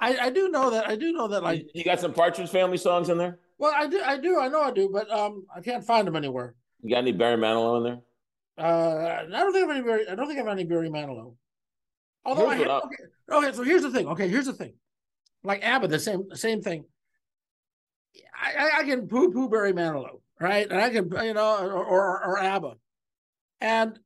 I 0.00 0.16
I 0.18 0.30
do 0.30 0.48
know 0.48 0.70
that 0.70 0.88
I 0.88 0.96
do 0.96 1.12
know 1.12 1.28
that 1.28 1.42
like 1.42 1.66
You 1.74 1.84
got 1.84 2.00
some 2.00 2.12
Partridge 2.12 2.50
Family 2.50 2.78
songs 2.78 3.08
in 3.08 3.18
there? 3.18 3.38
Well 3.58 3.72
I 3.74 3.86
do 3.86 4.00
I 4.02 4.18
do 4.18 4.40
I 4.40 4.48
know 4.48 4.62
I 4.62 4.70
do 4.70 4.88
but 4.92 5.10
um 5.10 5.46
I 5.54 5.60
can't 5.60 5.84
find 5.84 6.06
them 6.06 6.16
anywhere. 6.16 6.54
You 6.82 6.90
got 6.90 6.98
any 6.98 7.12
Barry 7.12 7.36
Manilow 7.36 7.78
in 7.78 7.84
there? 7.84 8.00
Uh, 8.58 9.24
I 9.24 9.26
don't 9.26 9.52
think 9.52 9.64
I 9.64 9.68
have 9.68 9.76
any 9.76 9.86
Barry. 9.86 10.08
I 10.08 10.14
don't 10.14 10.26
think 10.26 10.38
I 10.38 10.42
have 10.42 10.52
any 10.52 10.64
Barry 10.64 10.90
Manilow. 10.90 11.34
Although 12.24 12.48
I 12.48 12.56
have, 12.56 12.68
okay, 12.68 12.96
okay, 13.30 13.52
so 13.52 13.62
here's 13.62 13.82
the 13.82 13.90
thing. 13.90 14.06
Okay, 14.08 14.28
here's 14.28 14.46
the 14.46 14.52
thing. 14.52 14.74
Like 15.42 15.62
ABBA, 15.62 15.88
the 15.88 15.98
same 15.98 16.24
same 16.34 16.60
thing. 16.60 16.84
I, 18.34 18.52
I, 18.52 18.80
I 18.80 18.84
can 18.84 19.08
poo 19.08 19.32
poo 19.32 19.48
Barry 19.48 19.72
Manilow, 19.72 20.20
right? 20.40 20.70
And 20.70 20.80
I 20.80 20.90
can 20.90 21.10
you 21.24 21.34
know 21.34 21.58
or, 21.58 21.84
or 21.84 22.24
or 22.24 22.38
ABBA, 22.38 22.74
and 23.60 23.98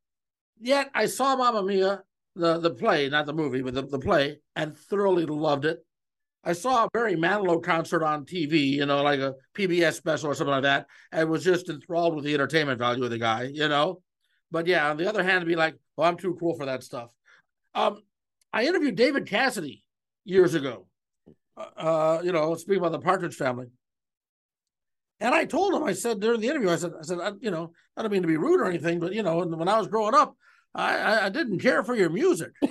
yet 0.61 0.90
I 0.94 1.06
saw 1.06 1.37
Mamma 1.37 1.62
Mia, 1.62 2.02
the 2.35 2.59
the 2.59 2.70
play, 2.70 3.09
not 3.09 3.26
the 3.26 3.35
movie, 3.35 3.62
but 3.62 3.74
the, 3.74 3.82
the 3.82 3.98
play, 3.98 4.38
and 4.54 4.76
thoroughly 4.76 5.26
loved 5.26 5.64
it. 5.64 5.85
I 6.46 6.52
saw 6.52 6.85
a 6.85 6.90
Barry 6.90 7.16
Manilow 7.16 7.61
concert 7.61 8.04
on 8.04 8.24
TV, 8.24 8.68
you 8.68 8.87
know, 8.87 9.02
like 9.02 9.18
a 9.18 9.35
PBS 9.54 9.94
special 9.94 10.30
or 10.30 10.35
something 10.35 10.52
like 10.52 10.62
that, 10.62 10.87
and 11.11 11.28
was 11.28 11.42
just 11.42 11.68
enthralled 11.68 12.14
with 12.14 12.24
the 12.24 12.35
entertainment 12.35 12.78
value 12.78 13.02
of 13.02 13.11
the 13.11 13.18
guy, 13.18 13.50
you 13.52 13.68
know. 13.68 14.00
But 14.52 14.68
yeah, 14.68 14.88
on 14.88 14.96
the 14.96 15.09
other 15.09 15.24
hand, 15.24 15.44
be 15.44 15.56
like, 15.56 15.76
well, 15.96 16.09
I'm 16.09 16.16
too 16.16 16.37
cool 16.38 16.54
for 16.54 16.66
that 16.66 16.85
stuff. 16.85 17.12
Um, 17.74 18.00
I 18.52 18.64
interviewed 18.64 18.94
David 18.94 19.26
Cassidy 19.26 19.82
years 20.24 20.54
ago. 20.54 20.87
Uh, 21.56 22.20
you 22.22 22.30
know, 22.30 22.54
speaking 22.54 22.78
about 22.78 22.92
the 22.92 23.00
Partridge 23.00 23.35
Family, 23.35 23.66
and 25.18 25.35
I 25.35 25.46
told 25.46 25.74
him, 25.74 25.82
I 25.82 25.94
said 25.94 26.20
during 26.20 26.40
the 26.40 26.48
interview, 26.48 26.70
I 26.70 26.76
said, 26.76 26.92
I 26.96 27.02
said, 27.02 27.18
I, 27.18 27.32
you 27.40 27.50
know, 27.50 27.72
I 27.96 28.02
don't 28.02 28.12
mean 28.12 28.22
to 28.22 28.28
be 28.28 28.37
rude 28.37 28.61
or 28.61 28.66
anything, 28.66 29.00
but 29.00 29.14
you 29.14 29.24
know, 29.24 29.44
when 29.44 29.68
I 29.68 29.78
was 29.78 29.88
growing 29.88 30.14
up, 30.14 30.37
I, 30.74 31.26
I 31.26 31.28
didn't 31.28 31.59
care 31.59 31.82
for 31.82 31.96
your 31.96 32.11
music. 32.11 32.52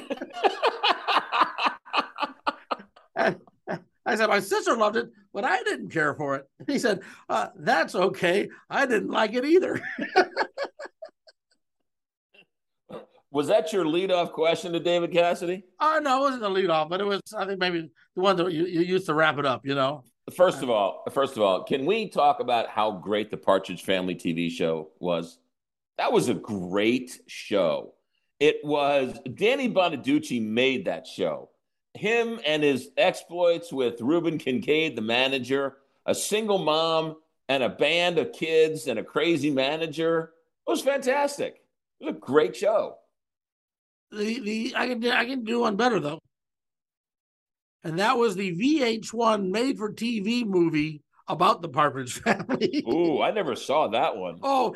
I 4.06 4.16
said, 4.16 4.30
my 4.30 4.40
sister 4.40 4.78
loved 4.78 4.98
it, 4.98 5.10
but 5.34 5.44
I 5.44 5.64
didn't 5.64 5.90
care 5.90 6.14
for 6.14 6.36
it. 6.36 6.48
He 6.68 6.80
said, 6.80 7.02
uh, 7.30 7.48
that's 7.56 7.96
okay. 7.96 8.50
I 8.70 8.86
didn't 8.86 9.10
like 9.10 9.34
it 9.34 9.46
either. 9.46 9.82
Was 13.32 13.48
that 13.48 13.74
your 13.74 13.84
leadoff 13.84 14.32
question 14.32 14.72
to 14.72 14.80
David 14.80 15.12
Cassidy? 15.12 15.66
Oh, 15.82 16.00
no, 16.02 16.20
it 16.20 16.22
wasn't 16.22 16.44
the 16.44 16.50
lead 16.50 16.70
off, 16.70 16.88
but 16.88 17.02
it 17.02 17.04
was, 17.04 17.20
I 17.38 17.46
think 17.46 17.60
maybe 17.60 17.90
the 18.16 18.22
one 18.22 18.38
that 18.38 18.54
you, 18.54 18.66
you 18.66 18.80
used 18.80 19.08
to 19.08 19.14
wrap 19.14 19.38
it 19.38 19.46
up, 19.46 19.66
you 19.66 19.76
know? 19.76 20.06
First 20.34 20.64
of 20.64 20.70
all, 20.70 21.04
first 21.12 21.36
of 21.36 21.44
all, 21.44 21.66
can 21.66 21.86
we 21.86 22.08
talk 22.08 22.40
about 22.40 22.70
how 22.70 22.92
great 22.92 23.30
the 23.32 23.36
Partridge 23.36 23.84
Family 23.84 24.16
TV 24.16 24.50
show 24.50 24.92
was? 25.00 25.38
That 25.98 26.14
was 26.14 26.30
a 26.30 26.34
great 26.34 27.20
show. 27.28 27.96
It 28.40 28.62
was 28.64 29.20
Danny 29.34 29.70
Bonaducci 29.70 30.42
made 30.42 30.86
that 30.86 31.06
show. 31.06 31.50
Him 31.96 32.40
and 32.46 32.64
his 32.64 32.90
exploits 32.98 33.72
with 33.72 34.02
Reuben 34.02 34.38
Kincaid, 34.38 34.96
the 34.96 35.02
manager, 35.02 35.78
a 36.06 36.16
single 36.16 36.58
mom, 36.58 37.16
and 37.48 37.64
a 37.64 37.70
band 37.70 38.18
of 38.18 38.32
kids 38.32 38.88
and 38.88 39.00
a 39.00 39.04
crazy 39.04 39.52
manager. 39.52 40.34
It 40.68 40.72
was 40.72 40.82
fantastic. 40.82 41.62
It 42.00 42.06
was 42.06 42.16
a 42.16 42.20
great 42.20 42.56
show. 42.56 42.98
The, 44.12 44.40
the, 44.40 44.74
I 44.76 44.88
can, 44.88 45.06
I 45.08 45.26
can 45.26 45.44
do 45.44 45.62
one 45.62 45.76
better 45.76 46.00
though. 46.00 46.20
And 47.84 48.00
that 48.00 48.18
was 48.18 48.36
the 48.36 48.56
VH1 48.56 49.50
made 49.50 49.78
for 49.78 49.94
TV 49.94 50.44
movie 50.46 51.04
about 51.28 51.62
the 51.62 51.70
Partridge 51.70 52.14
family. 52.22 52.84
Ooh, 52.88 53.22
I 53.22 53.32
never 53.32 53.56
saw 53.56 53.88
that 53.90 54.16
one. 54.16 54.40
Oh, 54.42 54.76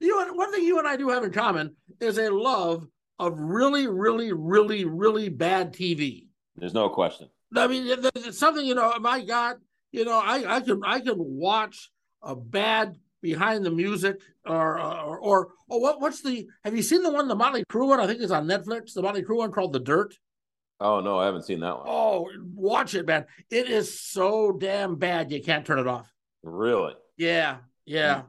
you 0.00 0.16
know, 0.16 0.32
one 0.34 0.52
thing 0.52 0.64
you 0.64 0.78
and 0.78 0.86
I 0.86 0.96
do 0.96 1.08
have 1.08 1.24
in 1.24 1.32
common 1.32 1.74
is 2.00 2.18
a 2.18 2.28
love 2.30 2.86
of 3.18 3.38
really, 3.38 3.86
really, 3.86 4.32
really, 4.32 4.84
really 4.84 5.28
bad 5.28 5.72
TV. 5.72 6.27
There's 6.58 6.74
no 6.74 6.88
question. 6.88 7.28
I 7.56 7.66
mean, 7.66 7.84
it's 8.14 8.38
something 8.38 8.64
you 8.64 8.74
know. 8.74 8.92
My 9.00 9.24
God, 9.24 9.56
you 9.92 10.04
know, 10.04 10.18
I 10.18 10.56
I 10.56 10.60
can 10.60 10.80
I 10.84 11.00
can 11.00 11.14
watch 11.18 11.90
a 12.22 12.34
bad 12.36 12.96
behind 13.22 13.64
the 13.64 13.70
music 13.70 14.20
or 14.46 14.78
or 14.80 15.18
or, 15.18 15.48
what 15.66 16.00
what's 16.00 16.22
the? 16.22 16.46
Have 16.64 16.76
you 16.76 16.82
seen 16.82 17.02
the 17.02 17.10
one 17.10 17.28
the 17.28 17.34
Motley 17.34 17.64
Crue 17.70 17.88
one? 17.88 18.00
I 18.00 18.06
think 18.06 18.20
it's 18.20 18.32
on 18.32 18.46
Netflix. 18.46 18.92
The 18.94 19.02
Motley 19.02 19.22
Crue 19.22 19.38
one 19.38 19.52
called 19.52 19.72
The 19.72 19.80
Dirt. 19.80 20.14
Oh 20.80 21.00
no, 21.00 21.18
I 21.18 21.24
haven't 21.26 21.42
seen 21.44 21.60
that 21.60 21.76
one. 21.76 21.86
Oh, 21.88 22.28
watch 22.54 22.94
it, 22.94 23.06
man! 23.06 23.26
It 23.50 23.68
is 23.68 24.00
so 24.00 24.52
damn 24.52 24.96
bad 24.96 25.32
you 25.32 25.42
can't 25.42 25.64
turn 25.66 25.78
it 25.78 25.86
off. 25.88 26.10
Really? 26.42 26.94
Yeah, 27.16 27.58
yeah, 27.84 28.22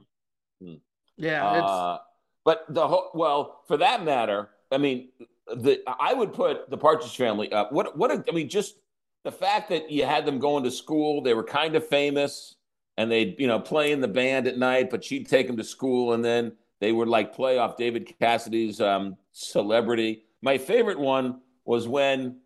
Mm-hmm. 0.64 0.76
yeah. 1.18 1.46
Uh, 1.46 1.98
but 2.44 2.66
the 2.70 2.88
whole 2.88 3.12
well, 3.14 3.62
for 3.68 3.78
that 3.78 4.04
matter, 4.04 4.50
I 4.72 4.78
mean, 4.80 5.10
the 5.56 5.82
I 5.88 6.14
would 6.14 6.34
put 6.34 6.70
the 6.70 6.78
Partridge 6.78 7.16
Family 7.16 7.52
up. 7.52 7.72
What 7.72 7.98
what 7.98 8.12
a, 8.12 8.24
I 8.28 8.32
mean, 8.34 8.50
just 8.50 8.76
the 9.24 9.32
fact 9.32 9.70
that 9.70 9.92
you 9.92 10.06
had 10.06 10.26
them 10.26 10.40
going 10.40 10.64
to 10.64 10.72
school, 10.72 11.22
they 11.22 11.34
were 11.34 11.44
kind 11.44 11.76
of 11.76 11.88
famous, 11.88 12.56
and 12.98 13.12
they'd 13.12 13.36
you 13.40 13.48
know 13.48 13.60
play 13.60 13.92
in 13.92 14.02
the 14.02 14.08
band 14.08 14.48
at 14.48 14.58
night, 14.58 14.90
but 14.90 15.04
she'd 15.04 15.28
take 15.28 15.48
them 15.48 15.58
to 15.58 15.64
school, 15.64 16.14
and 16.14 16.24
then 16.24 16.54
they 16.80 16.92
would 16.92 17.08
like 17.08 17.34
play 17.36 17.58
off 17.58 17.78
David 17.78 18.14
Cassidy's 18.20 18.80
um, 18.82 19.18
celebrity. 19.32 20.24
My 20.42 20.58
favorite 20.58 21.00
one 21.00 21.42
was 21.66 21.88
when 21.88 22.40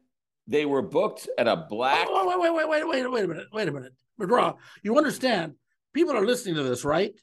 they 0.47 0.65
were 0.65 0.81
booked 0.81 1.29
at 1.37 1.47
a 1.47 1.55
black. 1.55 2.07
Wait, 2.09 2.27
wait, 2.27 2.39
wait, 2.39 2.67
wait, 2.67 2.67
wait, 2.67 3.09
wait, 3.09 3.23
a 3.23 3.27
minute, 3.27 3.47
wait 3.53 3.67
a 3.67 3.71
minute, 3.71 3.93
McGraw. 4.19 4.55
You 4.81 4.97
understand? 4.97 5.53
People 5.93 6.15
are 6.17 6.25
listening 6.25 6.55
to 6.55 6.63
this, 6.63 6.83
right? 6.83 7.13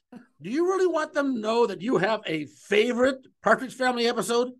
Do 0.41 0.49
you 0.49 0.65
really 0.65 0.87
want 0.87 1.13
them 1.13 1.35
to 1.35 1.41
know 1.41 1.67
that 1.67 1.81
you 1.81 1.97
have 1.97 2.21
a 2.25 2.45
favorite 2.45 3.27
Partridge 3.43 3.75
Family 3.75 4.07
episode? 4.07 4.53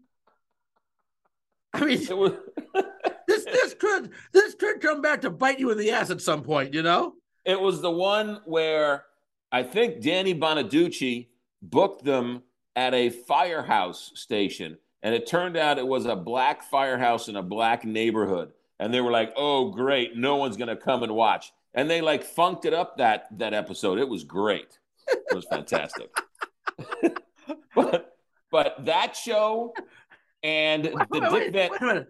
I 1.74 1.86
mean, 1.86 2.18
was, 2.18 2.34
this 3.28 3.46
this 3.46 3.74
could 3.76 4.12
this 4.34 4.56
could 4.56 4.82
come 4.82 5.02
back 5.02 5.22
to 5.22 5.30
bite 5.30 5.60
you 5.60 5.72
in 5.72 5.78
the 5.78 5.92
ass 5.92 6.10
at 6.10 6.22
some 6.22 6.44
point, 6.44 6.74
you 6.74 6.82
know? 6.82 7.16
it 7.46 7.60
was 7.60 7.82
the 7.82 7.92
one 7.92 8.42
where 8.46 9.06
I 9.52 9.64
think 9.64 10.02
Danny 10.02 10.36
Bonaducci 10.36 11.28
booked 11.62 12.04
them 12.04 12.44
at 12.76 12.94
a 12.94 13.10
firehouse 13.10 14.12
station. 14.16 14.78
And 15.04 15.16
it 15.16 15.26
turned 15.26 15.58
out 15.58 15.80
it 15.80 15.88
was 15.88 16.06
a 16.06 16.16
black 16.16 16.64
firehouse 16.64 17.28
in 17.28 17.36
a 17.36 17.42
black 17.42 17.84
neighborhood. 17.86 18.54
and 18.80 18.92
they 18.92 19.02
were 19.02 19.12
like, 19.12 19.32
"Oh, 19.36 19.70
great, 19.70 20.18
no 20.18 20.38
one's 20.38 20.58
gonna 20.58 20.76
come 20.76 21.04
and 21.04 21.14
watch," 21.14 21.54
and 21.76 21.88
they 21.88 22.02
like 22.02 22.24
funked 22.24 22.66
it 22.66 22.74
up 22.74 22.98
that 22.98 23.28
that 23.38 23.54
episode. 23.54 24.00
It 24.00 24.10
was 24.10 24.24
great. 24.24 24.80
It 25.08 25.36
was 25.36 25.46
fantastic. 25.46 26.10
but 27.76 28.18
but 28.52 28.86
that 28.86 29.16
show 29.16 29.74
and 30.44 30.84
Wait, 30.84 30.94
the 30.94 31.30
wait, 31.32 31.32
Dick 31.32 31.32
wait, 31.32 31.54
Van 31.54 31.72
wait 31.72 31.82
a 31.82 31.86
minute. 31.86 32.08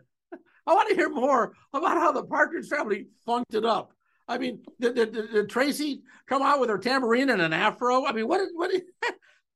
I 0.67 0.73
want 0.73 0.89
to 0.89 0.95
hear 0.95 1.09
more 1.09 1.53
about 1.73 1.97
how 1.97 2.11
the 2.11 2.23
Partridge 2.23 2.67
family 2.67 3.07
funked 3.25 3.53
it 3.55 3.65
up. 3.65 3.93
I 4.27 4.37
mean, 4.37 4.59
did, 4.79 4.95
did, 4.95 5.11
did, 5.11 5.49
Tracy 5.49 6.03
come 6.27 6.41
out 6.41 6.59
with 6.59 6.69
her 6.69 6.77
tambourine 6.77 7.29
and 7.29 7.41
an 7.41 7.51
afro? 7.51 8.05
I 8.05 8.13
mean, 8.13 8.27
what? 8.27 8.37
Did, 8.37 8.49
what? 8.53 8.71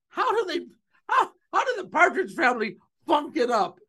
How 0.10 0.32
do 0.32 0.46
they? 0.48 0.66
How, 1.10 1.30
how 1.54 1.66
did 1.66 1.78
the 1.78 1.90
Partridge 1.90 2.34
family 2.34 2.78
funk 3.06 3.36
it 3.36 3.52
up? 3.52 3.80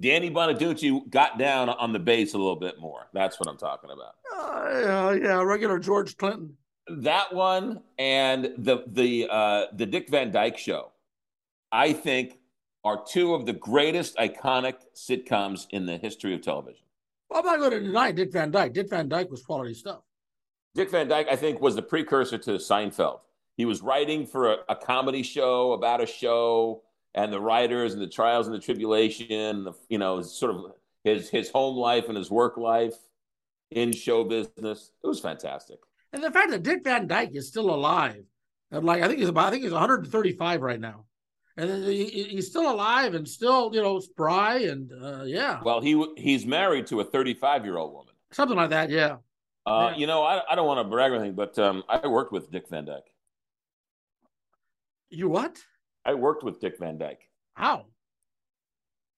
Danny 0.00 0.30
Bonaducci 0.30 1.08
got 1.10 1.38
down 1.38 1.68
on 1.68 1.92
the 1.92 1.98
bass 1.98 2.34
a 2.34 2.38
little 2.38 2.56
bit 2.56 2.80
more. 2.80 3.08
That's 3.12 3.38
what 3.38 3.48
I'm 3.48 3.58
talking 3.58 3.90
about. 3.90 4.14
Uh, 4.34 4.80
yeah, 4.80 5.12
yeah, 5.12 5.42
regular 5.42 5.78
George 5.78 6.16
Clinton. 6.16 6.56
That 6.88 7.34
one 7.34 7.82
and 7.98 8.54
the 8.56 8.84
the 8.86 9.28
uh, 9.30 9.66
the 9.74 9.84
Dick 9.84 10.08
Van 10.08 10.30
Dyke 10.30 10.56
Show, 10.56 10.92
I 11.70 11.92
think, 11.92 12.37
are 12.84 13.02
two 13.04 13.34
of 13.34 13.46
the 13.46 13.52
greatest 13.52 14.16
iconic 14.16 14.74
sitcoms 14.94 15.66
in 15.70 15.86
the 15.86 15.96
history 15.96 16.34
of 16.34 16.42
television. 16.42 16.84
Well, 17.28 17.40
I'm 17.40 17.46
not 17.46 17.58
going 17.58 17.70
to 17.72 17.80
deny 17.80 18.12
Dick 18.12 18.32
Van 18.32 18.50
Dyke. 18.50 18.72
Dick 18.72 18.88
Van 18.88 19.08
Dyke 19.08 19.30
was 19.30 19.42
quality 19.42 19.74
stuff. 19.74 20.00
Dick 20.74 20.90
Van 20.90 21.08
Dyke, 21.08 21.26
I 21.30 21.36
think, 21.36 21.60
was 21.60 21.74
the 21.74 21.82
precursor 21.82 22.38
to 22.38 22.52
Seinfeld. 22.52 23.20
He 23.56 23.64
was 23.64 23.82
writing 23.82 24.26
for 24.26 24.52
a, 24.52 24.56
a 24.68 24.76
comedy 24.76 25.22
show 25.22 25.72
about 25.72 26.00
a 26.00 26.06
show 26.06 26.82
and 27.14 27.32
the 27.32 27.40
writers 27.40 27.92
and 27.94 28.00
the 28.00 28.06
trials 28.06 28.46
and 28.46 28.54
the 28.54 28.60
tribulation, 28.60 29.64
the, 29.64 29.72
you 29.88 29.98
know, 29.98 30.22
sort 30.22 30.54
of 30.54 30.72
his 31.04 31.28
his 31.28 31.50
home 31.50 31.76
life 31.76 32.08
and 32.08 32.16
his 32.16 32.30
work 32.30 32.56
life 32.56 32.94
in 33.70 33.92
show 33.92 34.24
business. 34.24 34.92
It 35.02 35.06
was 35.06 35.20
fantastic. 35.20 35.78
And 36.12 36.22
the 36.22 36.30
fact 36.30 36.50
that 36.50 36.62
Dick 36.62 36.84
Van 36.84 37.06
Dyke 37.06 37.34
is 37.34 37.48
still 37.48 37.74
alive, 37.74 38.24
like 38.70 39.02
I 39.02 39.08
think 39.08 39.18
he's 39.18 39.28
about, 39.28 39.48
I 39.48 39.50
think 39.50 39.64
he's 39.64 39.72
135 39.72 40.62
right 40.62 40.80
now, 40.80 41.04
and 41.58 41.84
he, 41.84 42.04
he's 42.04 42.46
still 42.46 42.70
alive 42.70 43.14
and 43.14 43.28
still, 43.28 43.70
you 43.74 43.82
know, 43.82 43.98
spry 43.98 44.58
and 44.58 44.92
uh, 45.02 45.24
yeah. 45.24 45.60
Well, 45.62 45.80
he 45.80 46.02
he's 46.16 46.46
married 46.46 46.86
to 46.86 47.00
a 47.00 47.04
35 47.04 47.64
year 47.64 47.76
old 47.76 47.92
woman, 47.92 48.14
something 48.30 48.56
like 48.56 48.70
that. 48.70 48.90
Yeah. 48.90 49.16
Uh, 49.66 49.90
yeah. 49.90 49.96
You 49.96 50.06
know, 50.06 50.22
I, 50.22 50.40
I 50.50 50.54
don't 50.54 50.66
want 50.66 50.78
to 50.78 50.88
brag 50.88 51.10
or 51.10 51.16
anything, 51.16 51.34
but 51.34 51.58
um, 51.58 51.82
I 51.88 52.06
worked 52.06 52.32
with 52.32 52.50
Dick 52.50 52.68
Van 52.68 52.84
Dyke. 52.84 53.12
You 55.10 55.28
what? 55.28 55.58
I 56.04 56.14
worked 56.14 56.44
with 56.44 56.60
Dick 56.60 56.78
Van 56.78 56.96
Dyke. 56.96 57.28
How? 57.54 57.86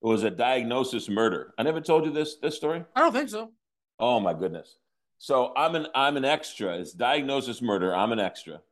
It 0.02 0.06
was 0.06 0.22
a 0.22 0.30
diagnosis 0.30 1.10
murder. 1.10 1.52
I 1.58 1.62
never 1.62 1.80
told 1.80 2.06
you 2.06 2.10
this 2.10 2.36
this 2.36 2.56
story. 2.56 2.84
I 2.96 3.00
don't 3.00 3.12
think 3.12 3.28
so. 3.28 3.52
Oh 3.98 4.18
my 4.18 4.32
goodness. 4.32 4.78
So 5.18 5.52
I'm 5.54 5.74
an 5.74 5.88
I'm 5.94 6.16
an 6.16 6.24
extra. 6.24 6.78
It's 6.78 6.92
diagnosis 6.92 7.60
murder. 7.60 7.94
I'm 7.94 8.12
an 8.12 8.18
extra, 8.18 8.62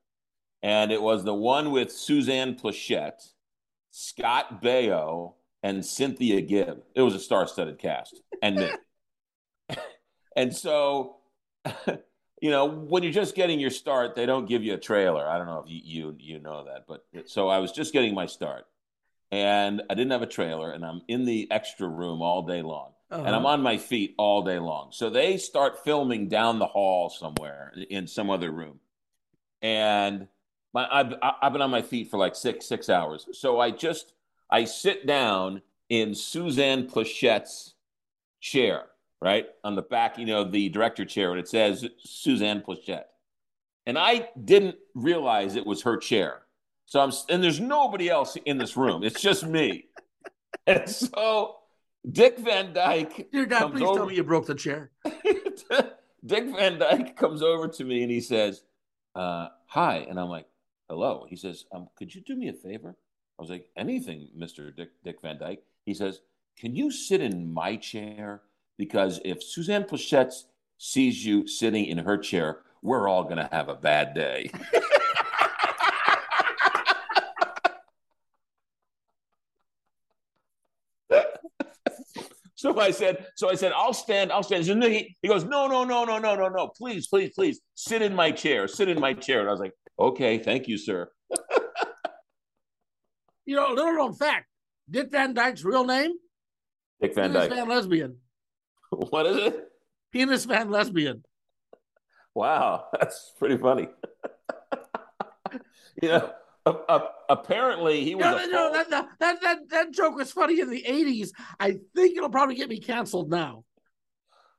and 0.62 0.90
it 0.90 1.02
was 1.02 1.22
the 1.22 1.34
one 1.34 1.70
with 1.70 1.92
Suzanne 1.92 2.54
Pleshette, 2.54 3.32
Scott 3.90 4.62
Baio, 4.62 5.34
and 5.62 5.84
Cynthia 5.84 6.40
Gibb. 6.40 6.82
It 6.94 7.02
was 7.02 7.14
a 7.14 7.18
star-studded 7.18 7.78
cast, 7.78 8.20
and 8.42 8.56
me. 8.56 8.70
and 10.36 10.54
so, 10.54 11.16
you 12.40 12.50
know, 12.50 12.66
when 12.66 13.02
you're 13.02 13.12
just 13.12 13.34
getting 13.34 13.58
your 13.58 13.70
start, 13.70 14.14
they 14.14 14.26
don't 14.26 14.46
give 14.46 14.62
you 14.62 14.74
a 14.74 14.78
trailer. 14.78 15.28
I 15.28 15.38
don't 15.38 15.46
know 15.46 15.64
if 15.66 15.70
you 15.70 15.80
you, 15.82 16.16
you 16.18 16.40
know 16.40 16.64
that, 16.64 16.86
but 16.86 17.04
so 17.28 17.48
I 17.48 17.58
was 17.58 17.72
just 17.72 17.92
getting 17.92 18.14
my 18.14 18.26
start, 18.26 18.66
and 19.30 19.82
I 19.90 19.94
didn't 19.94 20.12
have 20.12 20.22
a 20.22 20.26
trailer, 20.26 20.70
and 20.72 20.84
I'm 20.84 21.02
in 21.08 21.24
the 21.24 21.48
extra 21.50 21.88
room 21.88 22.22
all 22.22 22.42
day 22.42 22.62
long 22.62 22.92
uh-huh. 23.10 23.22
and 23.24 23.34
I'm 23.34 23.46
on 23.46 23.62
my 23.62 23.78
feet 23.78 24.14
all 24.18 24.42
day 24.42 24.58
long. 24.58 24.90
So 24.92 25.10
they 25.10 25.36
start 25.36 25.84
filming 25.84 26.28
down 26.28 26.58
the 26.58 26.66
hall 26.66 27.10
somewhere 27.10 27.72
in 27.90 28.06
some 28.06 28.30
other 28.30 28.50
room, 28.50 28.80
and 29.62 30.28
my 30.74 30.86
I've, 30.90 31.14
I've 31.42 31.52
been 31.52 31.62
on 31.62 31.70
my 31.70 31.82
feet 31.82 32.10
for 32.10 32.18
like 32.18 32.34
six 32.34 32.66
six 32.66 32.88
hours. 32.88 33.26
So 33.32 33.60
I 33.60 33.70
just 33.70 34.12
I 34.50 34.64
sit 34.64 35.06
down 35.06 35.62
in 35.88 36.14
Suzanne 36.14 36.86
Pleshette's 36.86 37.74
chair, 38.40 38.86
right 39.20 39.46
on 39.64 39.74
the 39.74 39.82
back, 39.82 40.18
you 40.18 40.26
know, 40.26 40.44
the 40.44 40.68
director 40.68 41.04
chair, 41.04 41.30
and 41.30 41.40
it 41.40 41.48
says 41.48 41.86
Suzanne 41.98 42.62
Pleshette, 42.62 43.06
and 43.86 43.98
I 43.98 44.28
didn't 44.44 44.76
realize 44.94 45.56
it 45.56 45.66
was 45.66 45.82
her 45.82 45.96
chair. 45.96 46.42
So 46.86 47.00
I'm 47.00 47.12
and 47.28 47.42
there's 47.42 47.60
nobody 47.60 48.08
else 48.08 48.36
in 48.44 48.58
this 48.58 48.76
room. 48.76 49.02
It's 49.04 49.20
just 49.20 49.46
me. 49.46 49.86
And 50.66 50.88
so 50.88 51.56
Dick 52.10 52.38
Van 52.38 52.72
Dyke. 52.72 53.30
Dear 53.32 53.46
God, 53.46 53.72
please 53.72 53.82
over... 53.82 53.98
tell 53.98 54.06
me 54.06 54.16
you 54.16 54.24
broke 54.24 54.46
the 54.46 54.54
chair. 54.54 54.90
Dick 56.26 56.44
Van 56.56 56.78
Dyke 56.78 57.16
comes 57.16 57.42
over 57.42 57.68
to 57.68 57.84
me 57.84 58.02
and 58.02 58.10
he 58.10 58.20
says, 58.20 58.62
uh, 59.14 59.48
Hi. 59.66 60.06
And 60.08 60.18
I'm 60.18 60.28
like, 60.28 60.46
Hello. 60.88 61.26
He 61.28 61.36
says, 61.36 61.66
um, 61.72 61.88
Could 61.96 62.14
you 62.14 62.20
do 62.20 62.36
me 62.36 62.48
a 62.48 62.52
favor? 62.52 62.96
I 63.38 63.42
was 63.42 63.50
like, 63.50 63.68
Anything, 63.76 64.28
Mr. 64.36 64.74
Dick, 64.74 64.90
Dick 65.04 65.20
Van 65.22 65.38
Dyke. 65.38 65.62
He 65.84 65.94
says, 65.94 66.20
Can 66.56 66.74
you 66.74 66.90
sit 66.90 67.20
in 67.20 67.52
my 67.52 67.76
chair? 67.76 68.42
Because 68.76 69.20
if 69.24 69.42
Suzanne 69.42 69.84
Pleshette 69.84 70.44
sees 70.78 71.24
you 71.24 71.46
sitting 71.46 71.86
in 71.86 71.98
her 71.98 72.16
chair, 72.16 72.60
we're 72.82 73.08
all 73.08 73.24
going 73.24 73.38
to 73.38 73.48
have 73.50 73.68
a 73.68 73.74
bad 73.74 74.14
day. 74.14 74.50
So 82.78 82.84
I 82.84 82.92
said, 82.92 83.26
so 83.34 83.50
I 83.50 83.56
said, 83.56 83.72
I'll 83.72 83.92
stand, 83.92 84.30
I'll 84.30 84.44
stand. 84.44 84.64
He, 84.64 85.16
he 85.20 85.26
goes, 85.26 85.42
no, 85.42 85.66
no, 85.66 85.82
no, 85.82 86.04
no, 86.04 86.16
no, 86.20 86.36
no, 86.36 86.48
no. 86.48 86.68
Please, 86.68 87.08
please, 87.08 87.32
please, 87.34 87.60
sit 87.74 88.02
in 88.02 88.14
my 88.14 88.30
chair, 88.30 88.68
sit 88.68 88.88
in 88.88 89.00
my 89.00 89.14
chair. 89.14 89.40
And 89.40 89.48
I 89.48 89.50
was 89.50 89.58
like, 89.58 89.72
okay, 89.98 90.38
thank 90.38 90.68
you, 90.68 90.78
sir. 90.78 91.10
you 93.46 93.56
know, 93.56 93.72
little 93.72 93.94
known 93.94 94.14
fact, 94.14 94.46
Dick 94.88 95.10
Van 95.10 95.34
Dyke's 95.34 95.64
real 95.64 95.84
name? 95.84 96.12
Dick 97.00 97.16
Van 97.16 97.32
Penis 97.32 97.48
Dyke. 97.48 97.56
Van 97.58 97.68
Lesbian. 97.68 98.16
What 98.90 99.26
is 99.26 99.38
it? 99.38 99.68
Penis 100.12 100.44
Van 100.44 100.70
Lesbian. 100.70 101.24
Wow, 102.32 102.84
that's 102.92 103.32
pretty 103.40 103.56
funny. 103.56 103.88
you 106.00 106.10
know, 106.10 106.30
uh, 106.88 107.00
apparently 107.28 108.04
he 108.04 108.14
was. 108.14 108.24
No, 108.24 108.46
no, 108.46 108.72
that, 108.72 108.90
that, 108.90 109.40
that, 109.40 109.58
that 109.68 109.92
joke 109.92 110.16
was 110.16 110.32
funny 110.32 110.60
in 110.60 110.70
the 110.70 110.82
80s. 110.82 111.30
I 111.60 111.78
think 111.94 112.16
it'll 112.16 112.30
probably 112.30 112.54
get 112.54 112.68
me 112.68 112.78
canceled 112.78 113.30
now. 113.30 113.64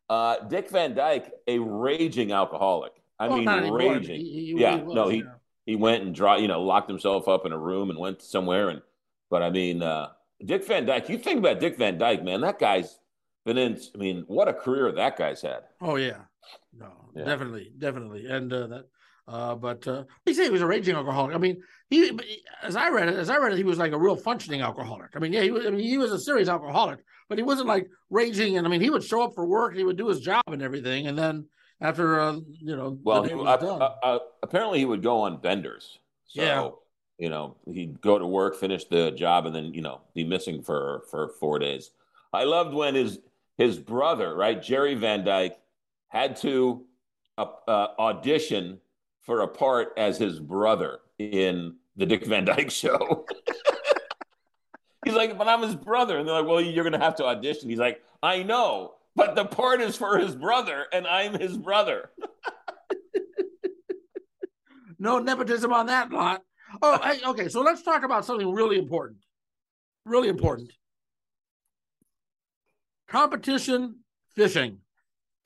Uh, 0.10 0.39
Dick 0.48 0.69
Van 0.69 0.95
Dyke, 0.95 1.32
a 1.48 1.60
raging 1.60 2.32
alcoholic. 2.32 2.93
I 3.19 3.28
well, 3.28 3.38
mean, 3.38 3.72
raging. 3.72 4.15
He, 4.15 4.54
he, 4.54 4.62
yeah, 4.62 4.78
he 4.78 4.84
was, 4.84 4.95
no, 4.95 5.08
he 5.10 5.17
yeah. 5.17 5.24
he 5.65 5.76
went 5.76 6.04
and 6.04 6.15
draw, 6.15 6.38
you 6.38 6.48
know, 6.48 6.62
locked 6.62 6.89
himself 6.89 7.28
up 7.28 7.45
in 7.45 7.52
a 7.52 7.58
room 7.58 7.89
and 7.89 8.00
went 8.00 8.22
somewhere. 8.22 8.69
And 8.69 8.82
but 9.30 9.43
I 9.43 9.50
mean, 9.50 9.84
uh, 9.84 10.08
Dick 10.43 10.65
Van 10.65 10.86
Dyke. 10.86 11.10
You 11.10 11.17
think 11.17 11.39
about 11.39 11.60
Dick 11.60 11.78
Van 11.78 11.98
Dyke, 11.98 12.24
man. 12.24 12.41
That 12.41 12.60
guy's 12.60 12.98
been 13.45 13.58
in. 13.58 13.78
I 13.93 13.98
mean, 13.98 14.24
what 14.28 14.48
a 14.48 14.54
career 14.54 14.91
that 14.91 15.17
guy's 15.17 15.41
had. 15.41 15.63
Oh 15.82 15.98
yeah, 15.98 16.22
no, 16.76 16.91
yeah. 17.13 17.26
definitely, 17.26 17.72
definitely, 17.78 18.26
and 18.26 18.52
uh, 18.52 18.67
that 18.67 18.86
uh, 19.30 19.54
but 19.56 19.88
uh, 19.88 20.04
he 20.26 20.34
said 20.34 20.46
he 20.46 20.50
was 20.50 20.62
a 20.62 20.65
raging 20.65 20.96
alcoholic. 20.96 21.36
I 21.36 21.38
mean, 21.38 21.62
he 21.89 22.12
as 22.63 22.76
I 22.76 22.89
read 22.89 23.10
it, 23.10 23.15
as 23.15 23.30
I 23.30 23.38
read 23.38 23.54
it, 23.54 23.58
he 23.58 23.63
was 23.63 23.78
like 23.78 23.92
a 23.92 23.98
real 23.98 24.15
functioning 24.15 24.62
alcoholic. 24.62 25.12
I 25.15 25.20
mean, 25.20 25.32
yeah, 25.32 25.44
he 25.44 25.52
was. 25.52 25.68
I 25.68 25.70
mean, 25.70 25.86
he 25.86 26.00
was 26.00 26.12
a 26.12 26.20
serious 26.20 26.50
alcoholic, 26.50 27.00
but 27.28 27.38
he 27.38 27.44
wasn't 27.44 27.68
like 27.68 27.88
raging. 28.10 28.58
And 28.58 28.65
I 28.65 28.70
mean, 28.70 28.82
he 28.82 28.89
would 28.89 29.04
show 29.04 29.22
up 29.22 29.36
for 29.36 29.46
work, 29.46 29.76
he 29.76 29.84
would 29.84 29.98
do 29.98 30.08
his 30.08 30.20
job 30.20 30.44
and 30.48 30.63
everything, 30.63 31.08
and 31.08 31.18
then 31.18 31.46
after 31.80 32.20
uh, 32.20 32.39
you 32.60 32.76
know, 32.76 32.98
well, 33.04 33.24
he, 33.24 33.34
uh, 33.34 33.38
uh, 33.38 34.20
apparently 34.42 34.80
he 34.80 34.86
would 34.86 35.04
go 35.04 35.22
on 35.22 35.39
benders. 35.39 36.00
So, 36.28 36.42
yeah. 36.42 36.70
You 37.20 37.30
know, 37.30 37.58
he'd 37.65 38.00
go 38.02 38.18
to 38.18 38.26
work, 38.26 38.56
finish 38.56 38.86
the 38.86 39.12
job, 39.12 39.46
and 39.46 39.54
then 39.54 39.74
you 39.74 39.82
know 39.82 40.02
be 40.15 40.24
missing 40.24 40.63
for 40.63 41.04
for 41.12 41.30
four 41.39 41.60
days. 41.60 41.92
I 42.34 42.46
loved 42.46 42.74
when 42.74 42.96
his 42.96 43.20
his 43.58 43.78
brother, 43.78 44.36
right, 44.36 44.60
Jerry 44.62 44.96
Van 44.96 45.24
Dyke, 45.24 45.58
had 46.08 46.38
to 46.38 46.86
uh, 47.38 47.88
audition 48.00 48.80
for 49.30 49.42
a 49.42 49.48
part 49.48 49.94
as 49.96 50.18
his 50.18 50.39
brother 50.39 51.02
in 51.20 51.76
the 51.96 52.08
Dick 52.08 52.26
Van 52.26 52.46
Dyke 52.46 52.72
Show. 52.72 53.28
He's 55.06 55.13
like, 55.13 55.38
but 55.38 55.48
I'm 55.48 55.62
his 55.62 55.76
brother. 55.76 56.18
And 56.18 56.28
they're 56.28 56.34
like, 56.34 56.48
well, 56.48 56.60
you're 56.60 56.84
going 56.84 57.00
to 57.00 57.06
have 57.06 57.13
to 57.18 57.26
audition. 57.26 57.70
He's 57.70 57.78
like, 57.78 58.02
I 58.24 58.42
know, 58.42 58.96
but 59.15 59.36
the 59.36 59.46
part 59.46 59.82
is 59.82 59.96
for 59.96 60.18
his 60.18 60.36
brother, 60.36 60.88
and 60.92 61.06
I'm 61.06 61.39
his 61.39 61.56
brother. 61.56 62.10
no 64.98 65.20
nepotism 65.20 65.72
on 65.74 65.86
that 65.86 66.12
lot. 66.12 66.42
Oh, 66.82 67.00
hey, 67.04 67.20
okay. 67.24 67.50
So 67.50 67.62
let's 67.62 67.84
talk 67.84 68.02
about 68.02 68.26
something 68.26 68.52
really 68.52 68.80
important. 68.80 69.20
Really 70.06 70.30
important. 70.30 70.74
Competition 73.08 73.98
fishing. 74.36 74.80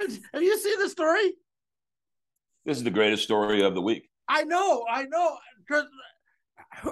Have 0.00 0.42
you 0.42 0.58
seen 0.58 0.80
the 0.80 0.88
story? 0.88 1.34
This 2.70 2.78
is 2.78 2.84
the 2.84 2.90
greatest 2.90 3.24
story 3.24 3.62
of 3.64 3.74
the 3.74 3.82
week. 3.82 4.08
I 4.28 4.44
know, 4.44 4.84
I 4.88 5.02
know. 5.06 5.38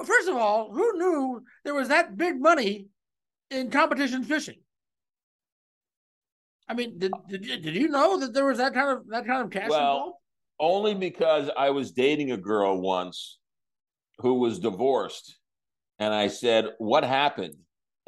First 0.05 0.29
of 0.29 0.35
all, 0.35 0.73
who 0.73 0.99
knew 0.99 1.41
there 1.65 1.73
was 1.73 1.87
that 1.87 2.17
big 2.17 2.41
money 2.41 2.89
in 3.53 3.71
competition 3.71 4.25
fishing? 4.25 4.57
I 6.69 6.75
mean, 6.75 6.99
did 6.99 7.13
did 7.29 7.47
you, 7.47 7.61
did 7.61 7.77
you 7.77 7.87
know 7.87 8.19
that 8.19 8.35
there 8.35 8.45
was 8.45 8.59
that 8.59 8.75
kind 8.75 8.91
of 8.91 9.07
that 9.11 9.25
kind 9.25 9.45
of 9.45 9.53
cash 9.53 9.71
Well, 9.71 9.79
involved? 9.79 10.17
only 10.59 10.95
because 10.95 11.49
I 11.57 11.71
was 11.71 11.93
dating 11.93 12.33
a 12.33 12.37
girl 12.37 12.81
once 12.81 13.39
who 14.19 14.35
was 14.41 14.59
divorced. 14.59 15.39
And 16.01 16.13
I 16.13 16.27
said, 16.27 16.71
What 16.79 17.05
happened? 17.05 17.55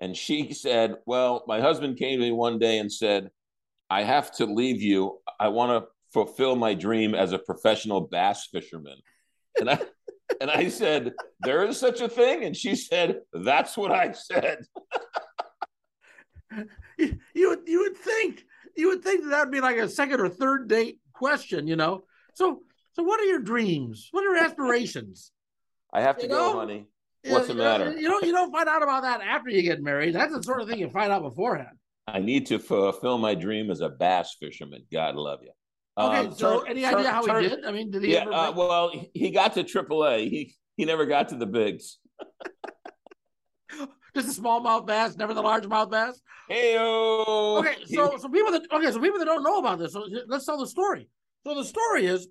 And 0.01 0.17
she 0.17 0.55
said, 0.55 0.97
Well, 1.07 1.45
my 1.47 1.61
husband 1.61 1.99
came 1.99 2.19
to 2.19 2.25
me 2.25 2.33
one 2.33 2.59
day 2.59 2.79
and 2.79 2.93
said, 2.93 3.31
I 3.89 4.03
have 4.03 4.33
to 4.39 4.47
leave 4.47 4.83
you. 4.83 5.21
I 5.39 5.49
want 5.51 5.85
to 5.85 5.89
fulfill 6.13 6.57
my 6.57 6.75
dream 6.75 7.15
as 7.15 7.33
a 7.33 7.39
professional 7.39 8.03
bass 8.03 8.49
fisherman. 8.51 8.99
And 9.59 9.71
I 9.71 9.79
and 10.41 10.51
I 10.51 10.69
said, 10.69 11.13
There 11.41 11.65
is 11.65 11.79
such 11.79 12.01
a 12.01 12.09
thing? 12.09 12.45
And 12.45 12.57
she 12.57 12.75
said, 12.77 13.21
That's 13.33 13.77
what 13.77 13.93
I 13.93 14.13
said. 14.13 14.65
You, 16.99 17.19
you 17.35 17.49
would 17.51 17.61
you 17.67 17.81
would 17.81 17.97
think 17.97 18.45
you 18.77 18.89
would 18.89 19.03
think 19.03 19.29
that 19.31 19.45
would 19.45 19.53
be 19.53 19.61
like 19.61 19.77
a 19.77 19.89
second 19.89 20.21
or 20.21 20.29
third 20.29 20.69
date 20.69 20.99
question, 21.13 21.67
you 21.67 21.77
know. 21.77 22.05
So 22.35 22.63
so 22.93 23.03
what 23.03 23.21
are 23.21 23.25
your 23.25 23.39
dreams? 23.39 24.09
What 24.11 24.23
are 24.25 24.35
your 24.35 24.45
aspirations? 24.45 25.33
I 25.93 26.03
have 26.03 26.17
to 26.19 26.25
You 26.25 26.29
go, 26.29 26.53
know? 26.53 26.59
honey. 26.59 26.87
What's 27.27 27.49
know, 27.49 27.55
the 27.55 27.63
matter? 27.63 27.93
You 27.99 28.09
don't 28.09 28.25
you 28.25 28.33
don't 28.33 28.53
find 28.53 28.69
out 28.69 28.83
about 28.83 29.03
that 29.03 29.21
after 29.21 29.51
you 29.51 29.63
get 29.63 29.83
married. 29.83 30.15
That's 30.15 30.35
the 30.35 30.43
sort 30.43 30.61
of 30.61 30.69
thing 30.69 30.79
you 30.79 30.91
find 30.91 31.13
out 31.13 31.23
beforehand. 31.23 31.77
I 32.07 32.19
need 32.19 32.47
to 32.47 32.59
fulfill 32.59 33.19
my 33.19 33.35
dream 33.35 33.71
as 33.71 33.81
a 33.81 33.89
bass 33.89 34.37
fisherman. 34.41 34.85
God 34.93 35.15
love 35.15 35.41
you. 35.43 35.53
Okay, 36.01 36.27
Um, 36.29 36.35
so 36.35 36.61
turn- 36.61 36.69
any 36.71 36.83
turn- 36.83 36.95
idea 36.97 37.11
how 37.11 37.27
turn- 37.27 37.43
he 37.43 37.49
did? 37.49 37.65
I 37.65 37.73
mean, 37.73 37.91
did 37.91 38.03
he 38.03 38.13
Yeah, 38.15 38.23
ever 38.23 38.33
uh, 38.33 38.53
well, 38.53 38.93
he- 39.15 39.31
got 39.31 39.55
to 39.55 39.65
AAA. 39.65 40.29
He 40.31 40.55
he 40.77 40.85
never 40.87 41.05
got 41.07 41.29
to 41.31 41.37
the 41.37 41.47
bigs. 41.47 41.99
just 44.15 44.39
a 44.39 44.41
smallmouth 44.43 44.87
bass, 44.87 45.17
never 45.17 45.35
the 45.35 45.43
largemouth 45.43 45.91
bass? 45.91 46.21
Hey, 46.49 46.77
Okay, 46.79 47.77
so 47.87 48.17
so 48.19 48.29
people 48.29 48.53
that 48.53 48.63
okay, 48.73 48.91
so 48.91 49.01
people 49.01 49.19
that 49.19 49.25
don't 49.27 49.43
know 49.45 49.59
about 49.59 49.79
this, 49.79 49.93
so 49.93 50.05
let's 50.27 50.47
tell 50.47 50.59
the 50.59 50.67
story. 50.67 51.09
So 51.47 51.55
the 51.55 51.65
story 51.65 52.07
is 52.07 52.29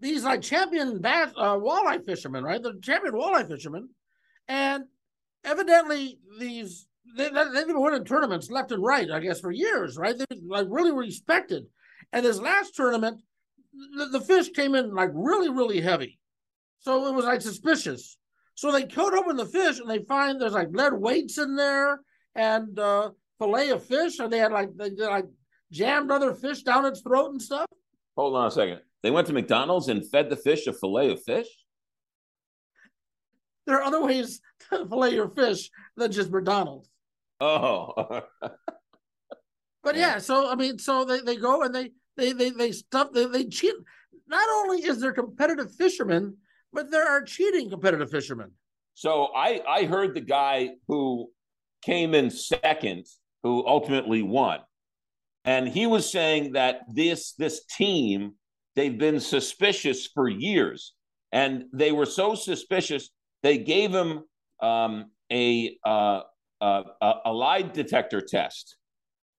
these 0.00 0.24
like 0.24 0.42
champion 0.42 1.00
bass 1.00 1.30
uh, 1.36 1.56
walleye 1.56 2.04
fishermen, 2.04 2.44
right? 2.44 2.62
The 2.62 2.74
champion 2.82 3.14
walleye 3.14 3.48
fishermen, 3.48 3.88
and 4.48 4.84
evidently 5.44 6.18
these 6.38 6.86
they, 7.16 7.28
they- 7.30 7.44
they've 7.54 7.66
been 7.66 7.80
winning 7.80 8.04
tournaments 8.04 8.50
left 8.50 8.72
and 8.72 8.82
right, 8.82 9.10
I 9.10 9.20
guess, 9.20 9.40
for 9.40 9.50
years, 9.52 9.96
right? 9.96 10.16
They're 10.18 10.26
like 10.46 10.66
really 10.68 10.92
respected. 10.92 11.66
And 12.12 12.24
this 12.24 12.38
last 12.38 12.74
tournament, 12.74 13.20
the, 13.96 14.06
the 14.06 14.20
fish 14.20 14.50
came 14.50 14.74
in 14.74 14.94
like 14.94 15.10
really, 15.12 15.50
really 15.50 15.80
heavy, 15.80 16.18
so 16.78 17.06
it 17.06 17.14
was 17.14 17.24
like 17.24 17.42
suspicious. 17.42 18.16
So 18.54 18.72
they 18.72 18.84
cut 18.84 19.12
open 19.12 19.36
the 19.36 19.44
fish 19.46 19.80
and 19.80 19.90
they 19.90 19.98
find 20.04 20.40
there's 20.40 20.52
like 20.52 20.68
lead 20.72 20.94
weights 20.94 21.36
in 21.36 21.56
there 21.56 22.00
and 22.34 22.78
uh, 22.78 23.10
fillet 23.38 23.70
of 23.70 23.84
fish, 23.84 24.18
and 24.18 24.32
they 24.32 24.38
had 24.38 24.52
like 24.52 24.74
they, 24.76 24.90
they 24.90 25.06
like 25.06 25.26
jammed 25.72 26.10
other 26.10 26.34
fish 26.34 26.62
down 26.62 26.86
its 26.86 27.00
throat 27.00 27.32
and 27.32 27.42
stuff. 27.42 27.66
hold 28.16 28.36
on 28.36 28.46
a 28.46 28.50
second. 28.50 28.80
They 29.02 29.10
went 29.10 29.26
to 29.28 29.32
McDonald's 29.32 29.88
and 29.88 30.08
fed 30.08 30.30
the 30.30 30.36
fish 30.36 30.66
a 30.66 30.72
fillet 30.72 31.10
of 31.10 31.22
fish. 31.22 31.46
There 33.66 33.76
are 33.76 33.82
other 33.82 34.02
ways 34.02 34.40
to 34.70 34.86
fillet 34.88 35.14
your 35.14 35.28
fish 35.28 35.70
than 35.96 36.12
just 36.12 36.30
McDonald's. 36.30 36.88
Oh, 37.40 38.22
But 39.86 39.94
Yeah. 39.94 40.18
so 40.18 40.50
I 40.50 40.56
mean, 40.56 40.80
so 40.80 41.04
they, 41.04 41.20
they 41.20 41.36
go 41.36 41.62
and 41.62 41.72
they 41.72 41.92
they 42.16 42.32
they 42.32 42.50
they 42.50 42.72
stuff 42.72 43.12
they 43.12 43.26
they 43.26 43.44
cheat. 43.44 43.72
Not 44.26 44.48
only 44.58 44.78
is 44.78 45.00
there 45.00 45.12
competitive 45.12 45.72
fishermen, 45.76 46.38
but 46.72 46.90
there 46.90 47.06
are 47.08 47.22
cheating 47.22 47.70
competitive 47.70 48.10
fishermen. 48.10 48.50
so 48.94 49.28
I 49.32 49.62
I 49.78 49.84
heard 49.84 50.14
the 50.14 50.26
guy 50.40 50.70
who 50.88 51.30
came 51.82 52.16
in 52.16 52.30
second, 52.30 53.06
who 53.44 53.64
ultimately 53.64 54.22
won, 54.22 54.58
and 55.44 55.68
he 55.68 55.86
was 55.86 56.10
saying 56.10 56.54
that 56.54 56.80
this 56.92 57.34
this 57.34 57.64
team 57.66 58.34
they've 58.74 58.98
been 58.98 59.20
suspicious 59.20 60.08
for 60.08 60.28
years, 60.28 60.94
and 61.30 61.66
they 61.72 61.92
were 61.92 62.06
so 62.06 62.34
suspicious 62.34 63.10
they 63.44 63.58
gave 63.58 63.94
him 63.94 64.24
um, 64.60 65.12
a, 65.30 65.78
uh, 65.86 66.22
uh, 66.60 66.82
a 67.00 67.12
a 67.26 67.32
lie 67.32 67.62
detector 67.62 68.20
test 68.20 68.76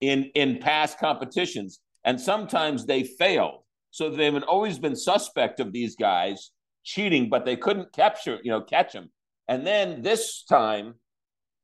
in 0.01 0.31
in 0.35 0.59
past 0.59 0.99
competitions, 0.99 1.79
and 2.03 2.19
sometimes 2.19 2.85
they 2.85 3.03
failed. 3.03 3.63
So 3.91 4.09
they've 4.09 4.43
always 4.43 4.79
been 4.79 4.95
suspect 4.95 5.59
of 5.59 5.71
these 5.71 5.95
guys 5.95 6.51
cheating, 6.83 7.29
but 7.29 7.45
they 7.45 7.55
couldn't 7.55 7.93
capture 7.93 8.39
you 8.43 8.51
know 8.51 8.61
catch 8.61 8.93
them. 8.93 9.11
And 9.47 9.65
then 9.65 10.01
this 10.01 10.43
time 10.43 10.95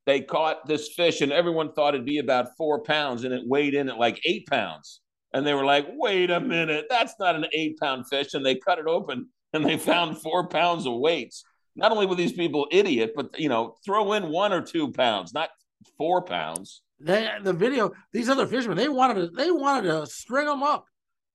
they 0.06 0.22
caught 0.22 0.68
this 0.68 0.90
fish, 0.90 1.22
and 1.22 1.32
everyone 1.32 1.74
thought 1.74 1.94
it'd 1.94 2.06
be 2.06 2.20
about 2.20 2.58
four 2.58 2.84
pounds, 2.84 3.24
and 3.24 3.34
it 3.34 3.48
weighed 3.48 3.74
in 3.74 3.90
at 3.90 3.98
like 3.98 4.20
eight 4.26 4.48
pounds. 4.48 5.02
And 5.34 5.46
they 5.46 5.54
were 5.54 5.66
like, 5.66 5.88
wait 5.90 6.30
a 6.30 6.40
minute, 6.40 6.86
that's 6.90 7.16
not 7.20 7.36
an 7.36 7.48
eight 7.54 7.80
pound 7.80 8.08
fish. 8.08 8.34
And 8.34 8.46
they 8.46 8.56
cut 8.56 8.80
it 8.80 8.86
open 8.86 9.30
and 9.54 9.66
they 9.66 9.78
found 9.78 10.22
four 10.22 10.48
pounds 10.48 10.86
of 10.86 10.94
weights. 10.98 11.44
Not 11.76 11.92
only 11.92 12.06
were 12.06 12.16
these 12.16 12.34
people 12.34 12.68
idiot, 12.72 13.14
but 13.16 13.40
you 13.40 13.50
know, 13.50 13.76
throw 13.84 14.14
in 14.14 14.30
one 14.30 14.54
or 14.54 14.62
two 14.62 14.92
pounds, 14.92 15.34
not 15.34 15.50
four 15.98 16.22
pounds. 16.22 16.84
They 17.04 17.30
the 17.44 17.54
video 17.54 17.92
these 18.12 18.30
other 18.30 18.48
fishermen 18.48 18.78
they 18.78 18.88
wanted 18.90 19.16
to 19.16 19.28
they 19.36 19.52
wanted 19.52 19.90
to 19.90 20.06
string 20.08 20.46
them 20.46 20.64
up. 20.64 20.86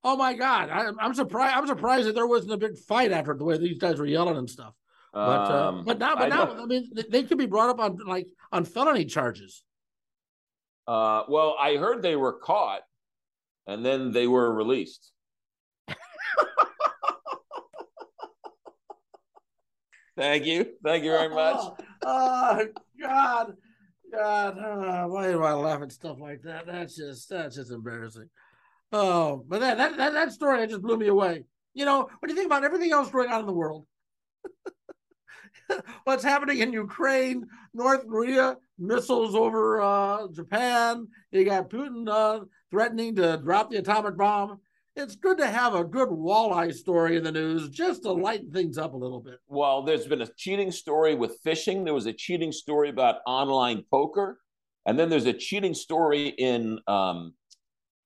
Oh 0.02 0.16
my 0.16 0.32
god, 0.34 0.70
I, 0.70 0.90
I'm 1.00 1.12
surprised. 1.14 1.56
I'm 1.56 1.66
surprised 1.66 2.06
that 2.08 2.14
there 2.14 2.26
wasn't 2.26 2.52
a 2.52 2.56
big 2.56 2.78
fight 2.78 3.12
after 3.12 3.34
the 3.34 3.44
way 3.44 3.58
these 3.58 3.78
guys 3.78 3.98
were 3.98 4.06
yelling 4.06 4.36
and 4.36 4.48
stuff. 4.48 4.72
But 5.12 5.20
uh, 5.50 5.68
Um, 5.68 5.84
but 5.84 5.98
now 5.98 6.14
but 6.16 6.24
I 6.24 6.28
now 6.28 6.44
don't- 6.46 6.60
I 6.60 6.64
mean 6.66 6.90
they, 6.94 7.02
they 7.10 7.22
could 7.24 7.38
be 7.38 7.46
brought 7.46 7.70
up 7.70 7.80
on 7.80 7.98
like 8.06 8.26
on 8.52 8.64
felony 8.64 9.04
charges. 9.04 9.62
Uh, 10.86 11.24
well, 11.28 11.54
I 11.60 11.76
heard 11.76 12.00
they 12.02 12.16
were 12.16 12.32
caught 12.32 12.80
and 13.66 13.84
then 13.84 14.10
they 14.12 14.26
were 14.26 14.50
released. 14.54 15.12
Thank 20.16 20.46
you. 20.46 20.66
Thank 20.82 21.04
you 21.04 21.10
very 21.10 21.28
much. 21.28 21.60
Oh, 22.10 22.60
oh, 22.60 22.66
God, 23.02 23.54
God, 24.12 24.58
uh, 24.58 25.06
why 25.06 25.30
do 25.30 25.42
I 25.42 25.52
laugh 25.52 25.82
at 25.82 25.92
stuff 25.92 26.18
like 26.20 26.42
that? 26.42 26.66
That's 26.66 26.96
just 26.96 27.28
that's 27.28 27.56
just 27.56 27.70
embarrassing. 27.70 28.28
Oh, 28.92 29.44
but 29.46 29.60
that 29.60 29.76
that 29.76 29.96
that, 29.96 30.12
that 30.12 30.32
story 30.32 30.66
just 30.66 30.82
blew 30.82 30.96
me 30.96 31.08
away. 31.08 31.44
You 31.74 31.84
know, 31.84 32.08
when 32.20 32.30
you 32.30 32.34
think 32.34 32.46
about 32.46 32.64
everything 32.64 32.92
else 32.92 33.10
going 33.10 33.30
on 33.30 33.40
in 33.40 33.46
the 33.46 33.52
world, 33.52 33.86
what's 36.04 36.24
happening 36.24 36.58
in 36.58 36.72
Ukraine, 36.72 37.46
North 37.74 38.06
Korea, 38.08 38.56
missiles 38.78 39.34
over 39.34 39.80
uh, 39.80 40.28
Japan, 40.32 41.08
you 41.30 41.44
got 41.44 41.70
Putin 41.70 42.08
uh, 42.08 42.44
threatening 42.70 43.14
to 43.16 43.36
drop 43.36 43.70
the 43.70 43.78
atomic 43.78 44.16
bomb. 44.16 44.60
It's 44.98 45.14
good 45.14 45.38
to 45.38 45.46
have 45.46 45.76
a 45.76 45.84
good 45.84 46.08
walleye 46.08 46.74
story 46.74 47.16
in 47.16 47.22
the 47.22 47.30
news 47.30 47.68
just 47.68 48.02
to 48.02 48.10
lighten 48.10 48.50
things 48.50 48.76
up 48.78 48.94
a 48.94 48.96
little 48.96 49.20
bit. 49.20 49.38
Well, 49.46 49.82
there's 49.82 50.08
been 50.08 50.22
a 50.22 50.26
cheating 50.36 50.72
story 50.72 51.14
with 51.14 51.38
fishing. 51.44 51.84
There 51.84 51.94
was 51.94 52.06
a 52.06 52.12
cheating 52.12 52.50
story 52.50 52.88
about 52.90 53.20
online 53.24 53.84
poker, 53.92 54.40
and 54.86 54.98
then 54.98 55.08
there's 55.08 55.26
a 55.26 55.32
cheating 55.32 55.72
story 55.72 56.34
in 56.36 56.80
um, 56.88 57.34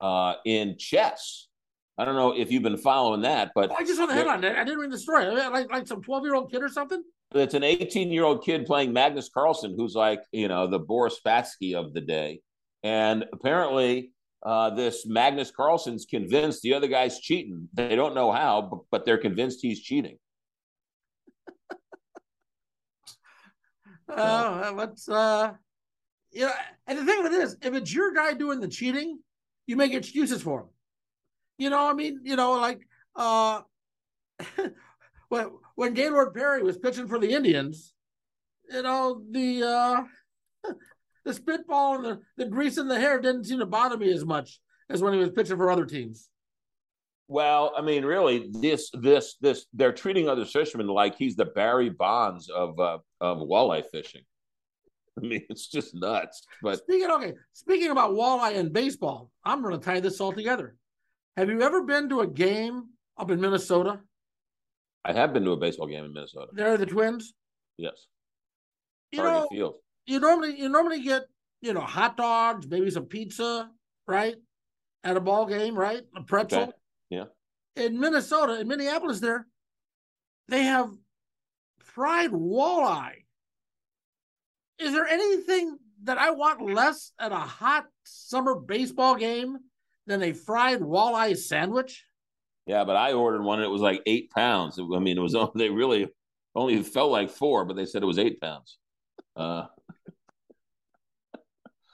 uh, 0.01 0.35
in 0.45 0.77
chess. 0.77 1.47
I 1.97 2.05
don't 2.05 2.15
know 2.15 2.37
if 2.37 2.51
you've 2.51 2.61
been 2.61 2.77
following 2.77 3.21
that, 3.21 3.53
but 3.55 3.71
Oh, 3.71 3.75
I 3.75 3.83
just 3.83 3.97
saw 3.97 4.05
the 4.05 4.13
headline. 4.13 4.45
I 4.45 4.63
didn't 4.63 4.79
read 4.79 4.91
the 4.91 4.99
story. 4.99 5.25
Like 5.25 5.71
like 5.71 5.87
some 5.87 6.03
twelve 6.03 6.23
year 6.23 6.35
old 6.35 6.51
kid 6.51 6.61
or 6.61 6.69
something. 6.69 7.01
it's 7.33 7.55
an 7.55 7.63
18 7.63 8.11
year 8.11 8.23
old 8.23 8.45
kid 8.45 8.67
playing 8.67 8.93
Magnus 8.93 9.29
Carlsen, 9.33 9.73
who's 9.75 9.95
like 9.95 10.21
you 10.31 10.47
know 10.47 10.67
the 10.67 10.77
Boris 10.77 11.19
Spassky 11.25 11.73
of 11.73 11.91
the 11.95 12.01
day, 12.01 12.41
and 12.83 13.25
apparently 13.33 14.11
uh, 14.43 14.69
this 14.71 15.05
Magnus 15.05 15.51
Carlsen's 15.51 16.05
convinced 16.05 16.61
the 16.61 16.73
other 16.73 16.87
guy's 16.87 17.19
cheating. 17.19 17.69
They 17.73 17.95
don't 17.95 18.13
know 18.13 18.31
how, 18.31 18.61
but, 18.61 18.79
but 18.91 19.05
they're 19.05 19.17
convinced 19.17 19.59
he's 19.61 19.81
cheating. 19.81 20.17
Uh, 24.09 24.71
let's 24.75 25.09
uh, 25.09 25.53
you 26.31 26.45
know. 26.45 26.51
And 26.85 26.99
the 26.99 27.05
thing 27.05 27.23
with 27.23 27.33
it 27.33 27.41
is, 27.41 27.57
if 27.61 27.73
it's 27.73 27.93
your 27.93 28.13
guy 28.13 28.33
doing 28.33 28.59
the 28.59 28.67
cheating, 28.67 29.19
you 29.65 29.75
make 29.75 29.93
excuses 29.93 30.41
for 30.41 30.61
him. 30.61 30.67
You 31.57 31.69
know, 31.69 31.87
I 31.87 31.93
mean, 31.93 32.19
you 32.23 32.35
know, 32.35 32.53
like 32.53 32.81
uh, 33.15 33.61
when 35.29 35.51
when 35.75 35.93
Gaylord 35.93 36.33
Perry 36.33 36.61
was 36.61 36.77
pitching 36.77 37.07
for 37.07 37.17
the 37.17 37.31
Indians, 37.31 37.93
you 38.69 38.83
know, 38.83 39.23
the 39.31 39.63
uh, 39.63 40.73
the 41.25 41.33
spitball 41.33 41.95
and 41.95 42.05
the, 42.05 42.19
the 42.37 42.45
grease 42.45 42.77
in 42.77 42.87
the 42.87 42.99
hair 42.99 43.19
didn't 43.19 43.45
seem 43.45 43.59
to 43.59 43.65
bother 43.65 43.97
me 43.97 44.11
as 44.11 44.25
much 44.25 44.59
as 44.89 45.01
when 45.01 45.13
he 45.13 45.19
was 45.19 45.29
pitching 45.29 45.57
for 45.57 45.71
other 45.71 45.85
teams. 45.85 46.29
Well, 47.27 47.73
I 47.77 47.81
mean, 47.81 48.03
really, 48.03 48.49
this, 48.51 48.91
this, 48.93 49.35
this, 49.39 49.65
they're 49.73 49.93
treating 49.93 50.27
other 50.27 50.45
fishermen 50.45 50.87
like 50.87 51.15
he's 51.17 51.35
the 51.35 51.45
Barry 51.45 51.89
Bonds 51.89 52.49
of 52.49 52.79
uh, 52.79 52.97
of 53.21 53.37
walleye 53.39 53.85
fishing. 53.91 54.23
I 55.17 55.25
mean, 55.25 55.43
it's 55.49 55.67
just 55.67 55.95
nuts. 55.95 56.45
But 56.61 56.79
Speaking 56.79 57.09
okay, 57.11 57.33
speaking 57.53 57.91
about 57.91 58.11
walleye 58.11 58.57
and 58.57 58.73
baseball, 58.73 59.31
I'm 59.45 59.61
going 59.61 59.79
to 59.79 59.83
tie 59.83 59.99
this 59.99 60.19
all 60.19 60.33
together. 60.33 60.75
Have 61.37 61.49
you 61.49 61.61
ever 61.61 61.83
been 61.83 62.09
to 62.09 62.21
a 62.21 62.27
game 62.27 62.89
up 63.17 63.31
in 63.31 63.39
Minnesota? 63.39 63.99
I 65.05 65.13
have 65.13 65.33
been 65.33 65.43
to 65.45 65.51
a 65.51 65.57
baseball 65.57 65.87
game 65.87 66.05
in 66.05 66.13
Minnesota. 66.13 66.47
There 66.53 66.73
are 66.73 66.77
the 66.77 66.85
Twins. 66.85 67.33
Yes, 67.77 68.05
You 69.11 69.19
Target 69.19 69.41
know, 69.41 69.47
Field. 69.49 69.75
You 70.05 70.19
normally 70.19 70.59
you 70.59 70.69
normally 70.69 71.01
get 71.01 71.23
you 71.61 71.73
know 71.73 71.81
hot 71.81 72.17
dogs, 72.17 72.67
maybe 72.67 72.89
some 72.89 73.05
pizza, 73.05 73.69
right? 74.07 74.35
at 75.03 75.17
a 75.17 75.21
ball 75.21 75.45
game, 75.45 75.75
right? 75.75 76.01
A 76.15 76.21
pretzel. 76.23 76.63
Okay. 76.63 76.71
Yeah. 77.09 77.25
In 77.75 77.99
Minnesota, 77.99 78.59
in 78.59 78.67
Minneapolis, 78.67 79.19
there, 79.19 79.47
they 80.47 80.63
have 80.63 80.91
fried 81.79 82.31
walleye. 82.31 83.25
Is 84.79 84.93
there 84.93 85.07
anything 85.07 85.77
that 86.03 86.17
I 86.17 86.31
want 86.31 86.61
less 86.61 87.11
at 87.19 87.31
a 87.31 87.35
hot 87.35 87.85
summer 88.03 88.55
baseball 88.55 89.15
game 89.15 89.57
than 90.07 90.21
a 90.21 90.33
fried 90.33 90.81
walleye 90.81 91.37
sandwich? 91.37 92.05
Yeah, 92.65 92.83
but 92.85 92.95
I 92.95 93.13
ordered 93.13 93.43
one 93.43 93.59
and 93.59 93.65
it 93.65 93.71
was 93.71 93.81
like 93.81 94.01
eight 94.05 94.29
pounds. 94.31 94.79
I 94.79 94.99
mean, 94.99 95.17
it 95.17 95.21
was 95.21 95.35
they 95.55 95.69
really 95.69 96.07
only 96.55 96.81
felt 96.83 97.11
like 97.11 97.29
four, 97.29 97.65
but 97.65 97.75
they 97.75 97.85
said 97.85 98.03
it 98.03 98.07
was 98.07 98.19
eight 98.19 98.39
pounds. 98.39 98.77
Uh, 99.35 99.65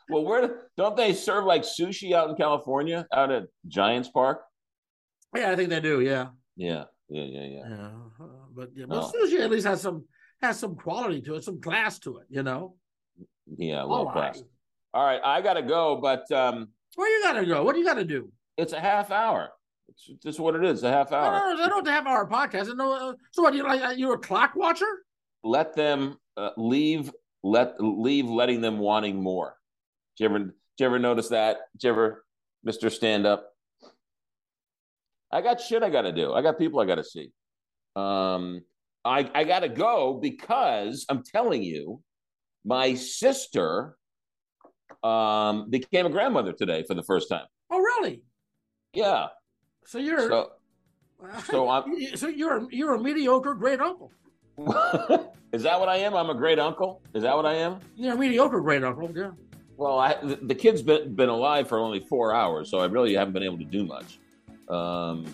well, 0.10 0.24
where 0.26 0.62
don't 0.78 0.98
they 0.98 1.14
serve 1.14 1.46
like 1.46 1.64
sushi 1.64 2.14
out 2.14 2.30
in 2.30 2.36
California, 2.36 3.08
out 3.14 3.32
at 3.32 3.44
Giants 3.68 4.10
Park? 4.10 4.42
Yeah, 5.36 5.52
I 5.52 5.56
think 5.56 5.70
they 5.70 5.80
do. 5.80 6.02
Yeah. 6.02 6.30
Yeah, 6.56 6.86
yeah, 7.10 7.24
yeah, 7.24 7.46
yeah. 7.46 7.70
Yeah, 7.70 7.90
uh, 8.20 8.28
but 8.56 8.70
yeah, 8.76 8.86
but 8.88 9.04
oh. 9.04 9.12
sushi 9.12 9.40
at 9.40 9.52
least 9.52 9.68
has 9.68 9.82
some 9.82 10.06
has 10.42 10.60
some 10.60 10.76
quality 10.76 11.22
to 11.22 11.36
it, 11.36 11.44
some 11.44 11.62
class 11.62 12.00
to 12.00 12.18
it. 12.18 12.28
You 12.30 12.44
know. 12.44 12.76
Yeah, 13.58 13.84
low 13.84 14.08
class. 14.08 14.42
All 14.94 15.06
right, 15.06 15.22
I 15.24 15.42
gotta 15.42 15.62
go, 15.62 15.98
but 16.02 16.30
um, 16.32 16.70
where 16.96 17.10
you 17.10 17.24
gotta 17.24 17.46
go? 17.46 17.64
What 17.64 17.74
do 17.74 17.80
you 17.80 17.86
gotta 17.86 18.04
do? 18.04 18.32
It's 18.58 18.74
a 18.74 18.80
half 18.80 19.12
hour. 19.12 19.50
It's 19.88 20.24
just 20.24 20.40
what 20.40 20.56
it 20.56 20.64
is. 20.64 20.84
A 20.84 20.92
half 20.92 21.12
hour. 21.12 21.32
No, 21.32 21.56
no, 21.56 21.68
no, 21.68 21.80
not 21.80 21.88
half 21.88 22.06
hour 22.06 22.28
podcast. 22.28 22.76
No, 22.76 22.94
uh, 22.94 23.14
so 23.32 23.42
what? 23.44 23.54
You 23.54 23.64
like 23.64 23.98
you're 23.98 24.16
a 24.16 24.20
clock 24.20 24.56
watcher? 24.56 25.04
Let 25.44 25.76
them 25.76 26.18
uh, 26.38 26.52
leave. 26.58 27.12
Let 27.44 27.76
leave. 27.80 28.26
Letting 28.26 28.62
them 28.62 28.80
wanting 28.80 29.22
more. 29.22 29.56
You 30.20 30.26
ever? 30.26 30.40
Did 30.40 30.54
you 30.80 30.86
ever 30.86 31.00
notice 31.00 31.30
that? 31.30 31.58
Did 31.74 31.84
you 31.84 31.90
ever, 31.92 32.26
Mister 32.64 32.90
Stand 32.90 33.26
Up? 33.26 33.52
I 35.32 35.42
got 35.42 35.62
shit 35.62 35.82
I 35.82 35.90
got 35.90 36.02
to 36.02 36.12
do. 36.12 36.34
I 36.34 36.42
got 36.42 36.58
people 36.58 36.80
I 36.80 36.86
got 36.86 36.96
to 36.96 37.04
see. 37.04 37.32
Um, 37.96 38.62
I 39.06 39.30
I 39.34 39.44
got 39.46 39.62
to 39.62 39.70
go 39.70 40.20
because 40.22 41.06
I'm 41.10 41.24
telling 41.24 41.64
you, 41.64 42.02
my 42.66 42.96
sister 42.96 43.96
um 45.04 45.70
became 45.70 46.06
a 46.06 46.10
grandmother 46.10 46.52
today 46.52 46.84
for 46.86 46.96
the 46.96 47.04
first 47.04 47.30
time. 47.30 47.46
Oh, 47.70 47.80
really? 47.80 48.24
Yeah. 48.94 49.28
So 49.86 50.00
you're 50.00 50.28
so, 50.28 50.52
so 51.46 51.70
I'm 51.70 52.18
so 52.18 52.28
you're 52.28 52.68
you're 52.72 52.96
a 52.96 53.02
mediocre 53.02 53.54
great 53.54 53.80
uncle. 53.80 54.12
Is 55.54 55.64
that 55.64 55.80
what 55.80 55.90
I 55.90 55.98
am? 55.98 56.14
I'm 56.14 56.30
a 56.30 56.36
great 56.36 56.60
uncle. 56.60 57.02
Is 57.14 57.24
that 57.24 57.36
what 57.36 57.46
I 57.46 57.54
am? 57.56 57.80
You're 57.96 58.16
a 58.16 58.18
mediocre 58.18 58.60
great 58.60 58.84
uncle. 58.84 59.10
Yeah. 59.16 59.32
Well, 59.80 59.98
I, 59.98 60.18
the, 60.22 60.56
kid's 60.56 60.82
been 60.82 61.16
been 61.16 61.30
alive 61.30 61.70
for 61.70 61.80
only 61.80 62.02
four 62.02 62.36
hours, 62.36 62.70
so 62.70 62.80
I 62.80 62.86
really 62.88 63.14
haven't 63.14 63.32
been 63.32 63.44
able 63.44 63.60
to 63.60 63.64
do 63.64 63.86
much. 63.86 64.20
Um, 64.68 65.26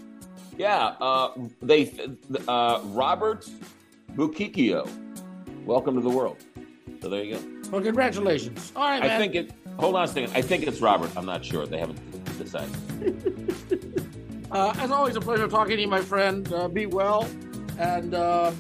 yeah, 0.56 0.94
uh, 1.02 1.32
they 1.64 1.92
uh, 2.48 2.80
Robert 2.84 3.50
Bukikio, 4.14 4.88
welcome 5.66 5.96
to 5.96 6.02
the 6.02 6.16
world. 6.16 6.38
So 7.02 7.10
there 7.10 7.24
you 7.24 7.38
go. 7.38 7.72
Well, 7.72 7.82
congratulations. 7.82 8.72
All 8.76 8.84
right, 8.84 9.02
man. 9.02 9.10
I 9.10 9.18
think 9.18 9.34
it. 9.34 9.52
Hold 9.80 9.96
on 9.96 10.04
a 10.04 10.08
second. 10.08 10.32
I 10.36 10.44
think 10.44 10.68
it's 10.68 10.80
Robert. 10.80 11.10
I'm 11.18 11.26
not 11.26 11.44
sure. 11.44 11.66
They 11.66 11.80
haven't 11.80 12.38
decided. 12.38 12.72
Uh, 14.52 14.74
as 14.78 14.90
always, 14.90 15.18
a 15.18 15.20
pleasure 15.20 15.50
talking 15.50 15.76
to 15.76 15.82
you, 15.82 15.88
my 15.88 16.00
friend. 16.00 16.54
Uh, 16.54 16.70
be 16.70 16.86
well, 16.86 17.28
and 17.78 18.14
uh, 18.14 18.54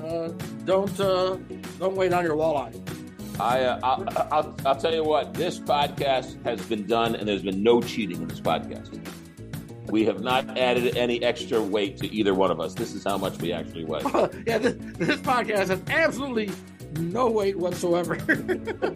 uh 0.00 0.28
don't 0.64 1.00
uh, 1.00 1.36
don't 1.80 1.96
wait 1.96 2.12
on 2.12 2.22
your 2.22 2.36
walleye. 2.36 2.95
I, 3.38 3.64
uh, 3.64 3.80
I'll, 3.82 4.04
I'll, 4.32 4.56
I'll, 4.64 4.76
tell 4.76 4.94
you 4.94 5.04
what. 5.04 5.34
This 5.34 5.58
podcast 5.58 6.42
has 6.44 6.60
been 6.62 6.86
done, 6.86 7.14
and 7.14 7.28
there's 7.28 7.42
been 7.42 7.62
no 7.62 7.82
cheating 7.82 8.22
in 8.22 8.28
this 8.28 8.40
podcast. 8.40 8.98
We 9.90 10.04
have 10.06 10.20
not 10.20 10.58
added 10.58 10.96
any 10.96 11.22
extra 11.22 11.62
weight 11.62 11.98
to 11.98 12.12
either 12.12 12.34
one 12.34 12.50
of 12.50 12.60
us. 12.60 12.74
This 12.74 12.94
is 12.94 13.04
how 13.04 13.18
much 13.18 13.40
we 13.40 13.52
actually 13.52 13.84
weigh. 13.84 14.00
yeah, 14.46 14.58
this, 14.58 14.74
this 14.96 15.20
podcast 15.20 15.68
has 15.68 15.82
absolutely 15.88 16.50
no 16.98 17.30
weight 17.30 17.56
whatsoever. 17.58 18.16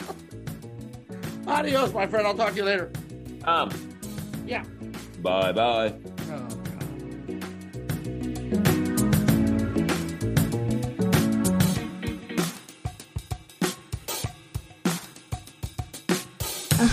Adios, 1.47 1.93
my 1.93 2.07
friend. 2.07 2.27
I'll 2.27 2.35
talk 2.35 2.51
to 2.51 2.57
you 2.57 2.65
later. 2.65 2.91
Um. 3.45 3.71
Yeah. 4.47 4.65
Bye 5.23 5.53
bye. 5.53 5.95
A 6.31 6.60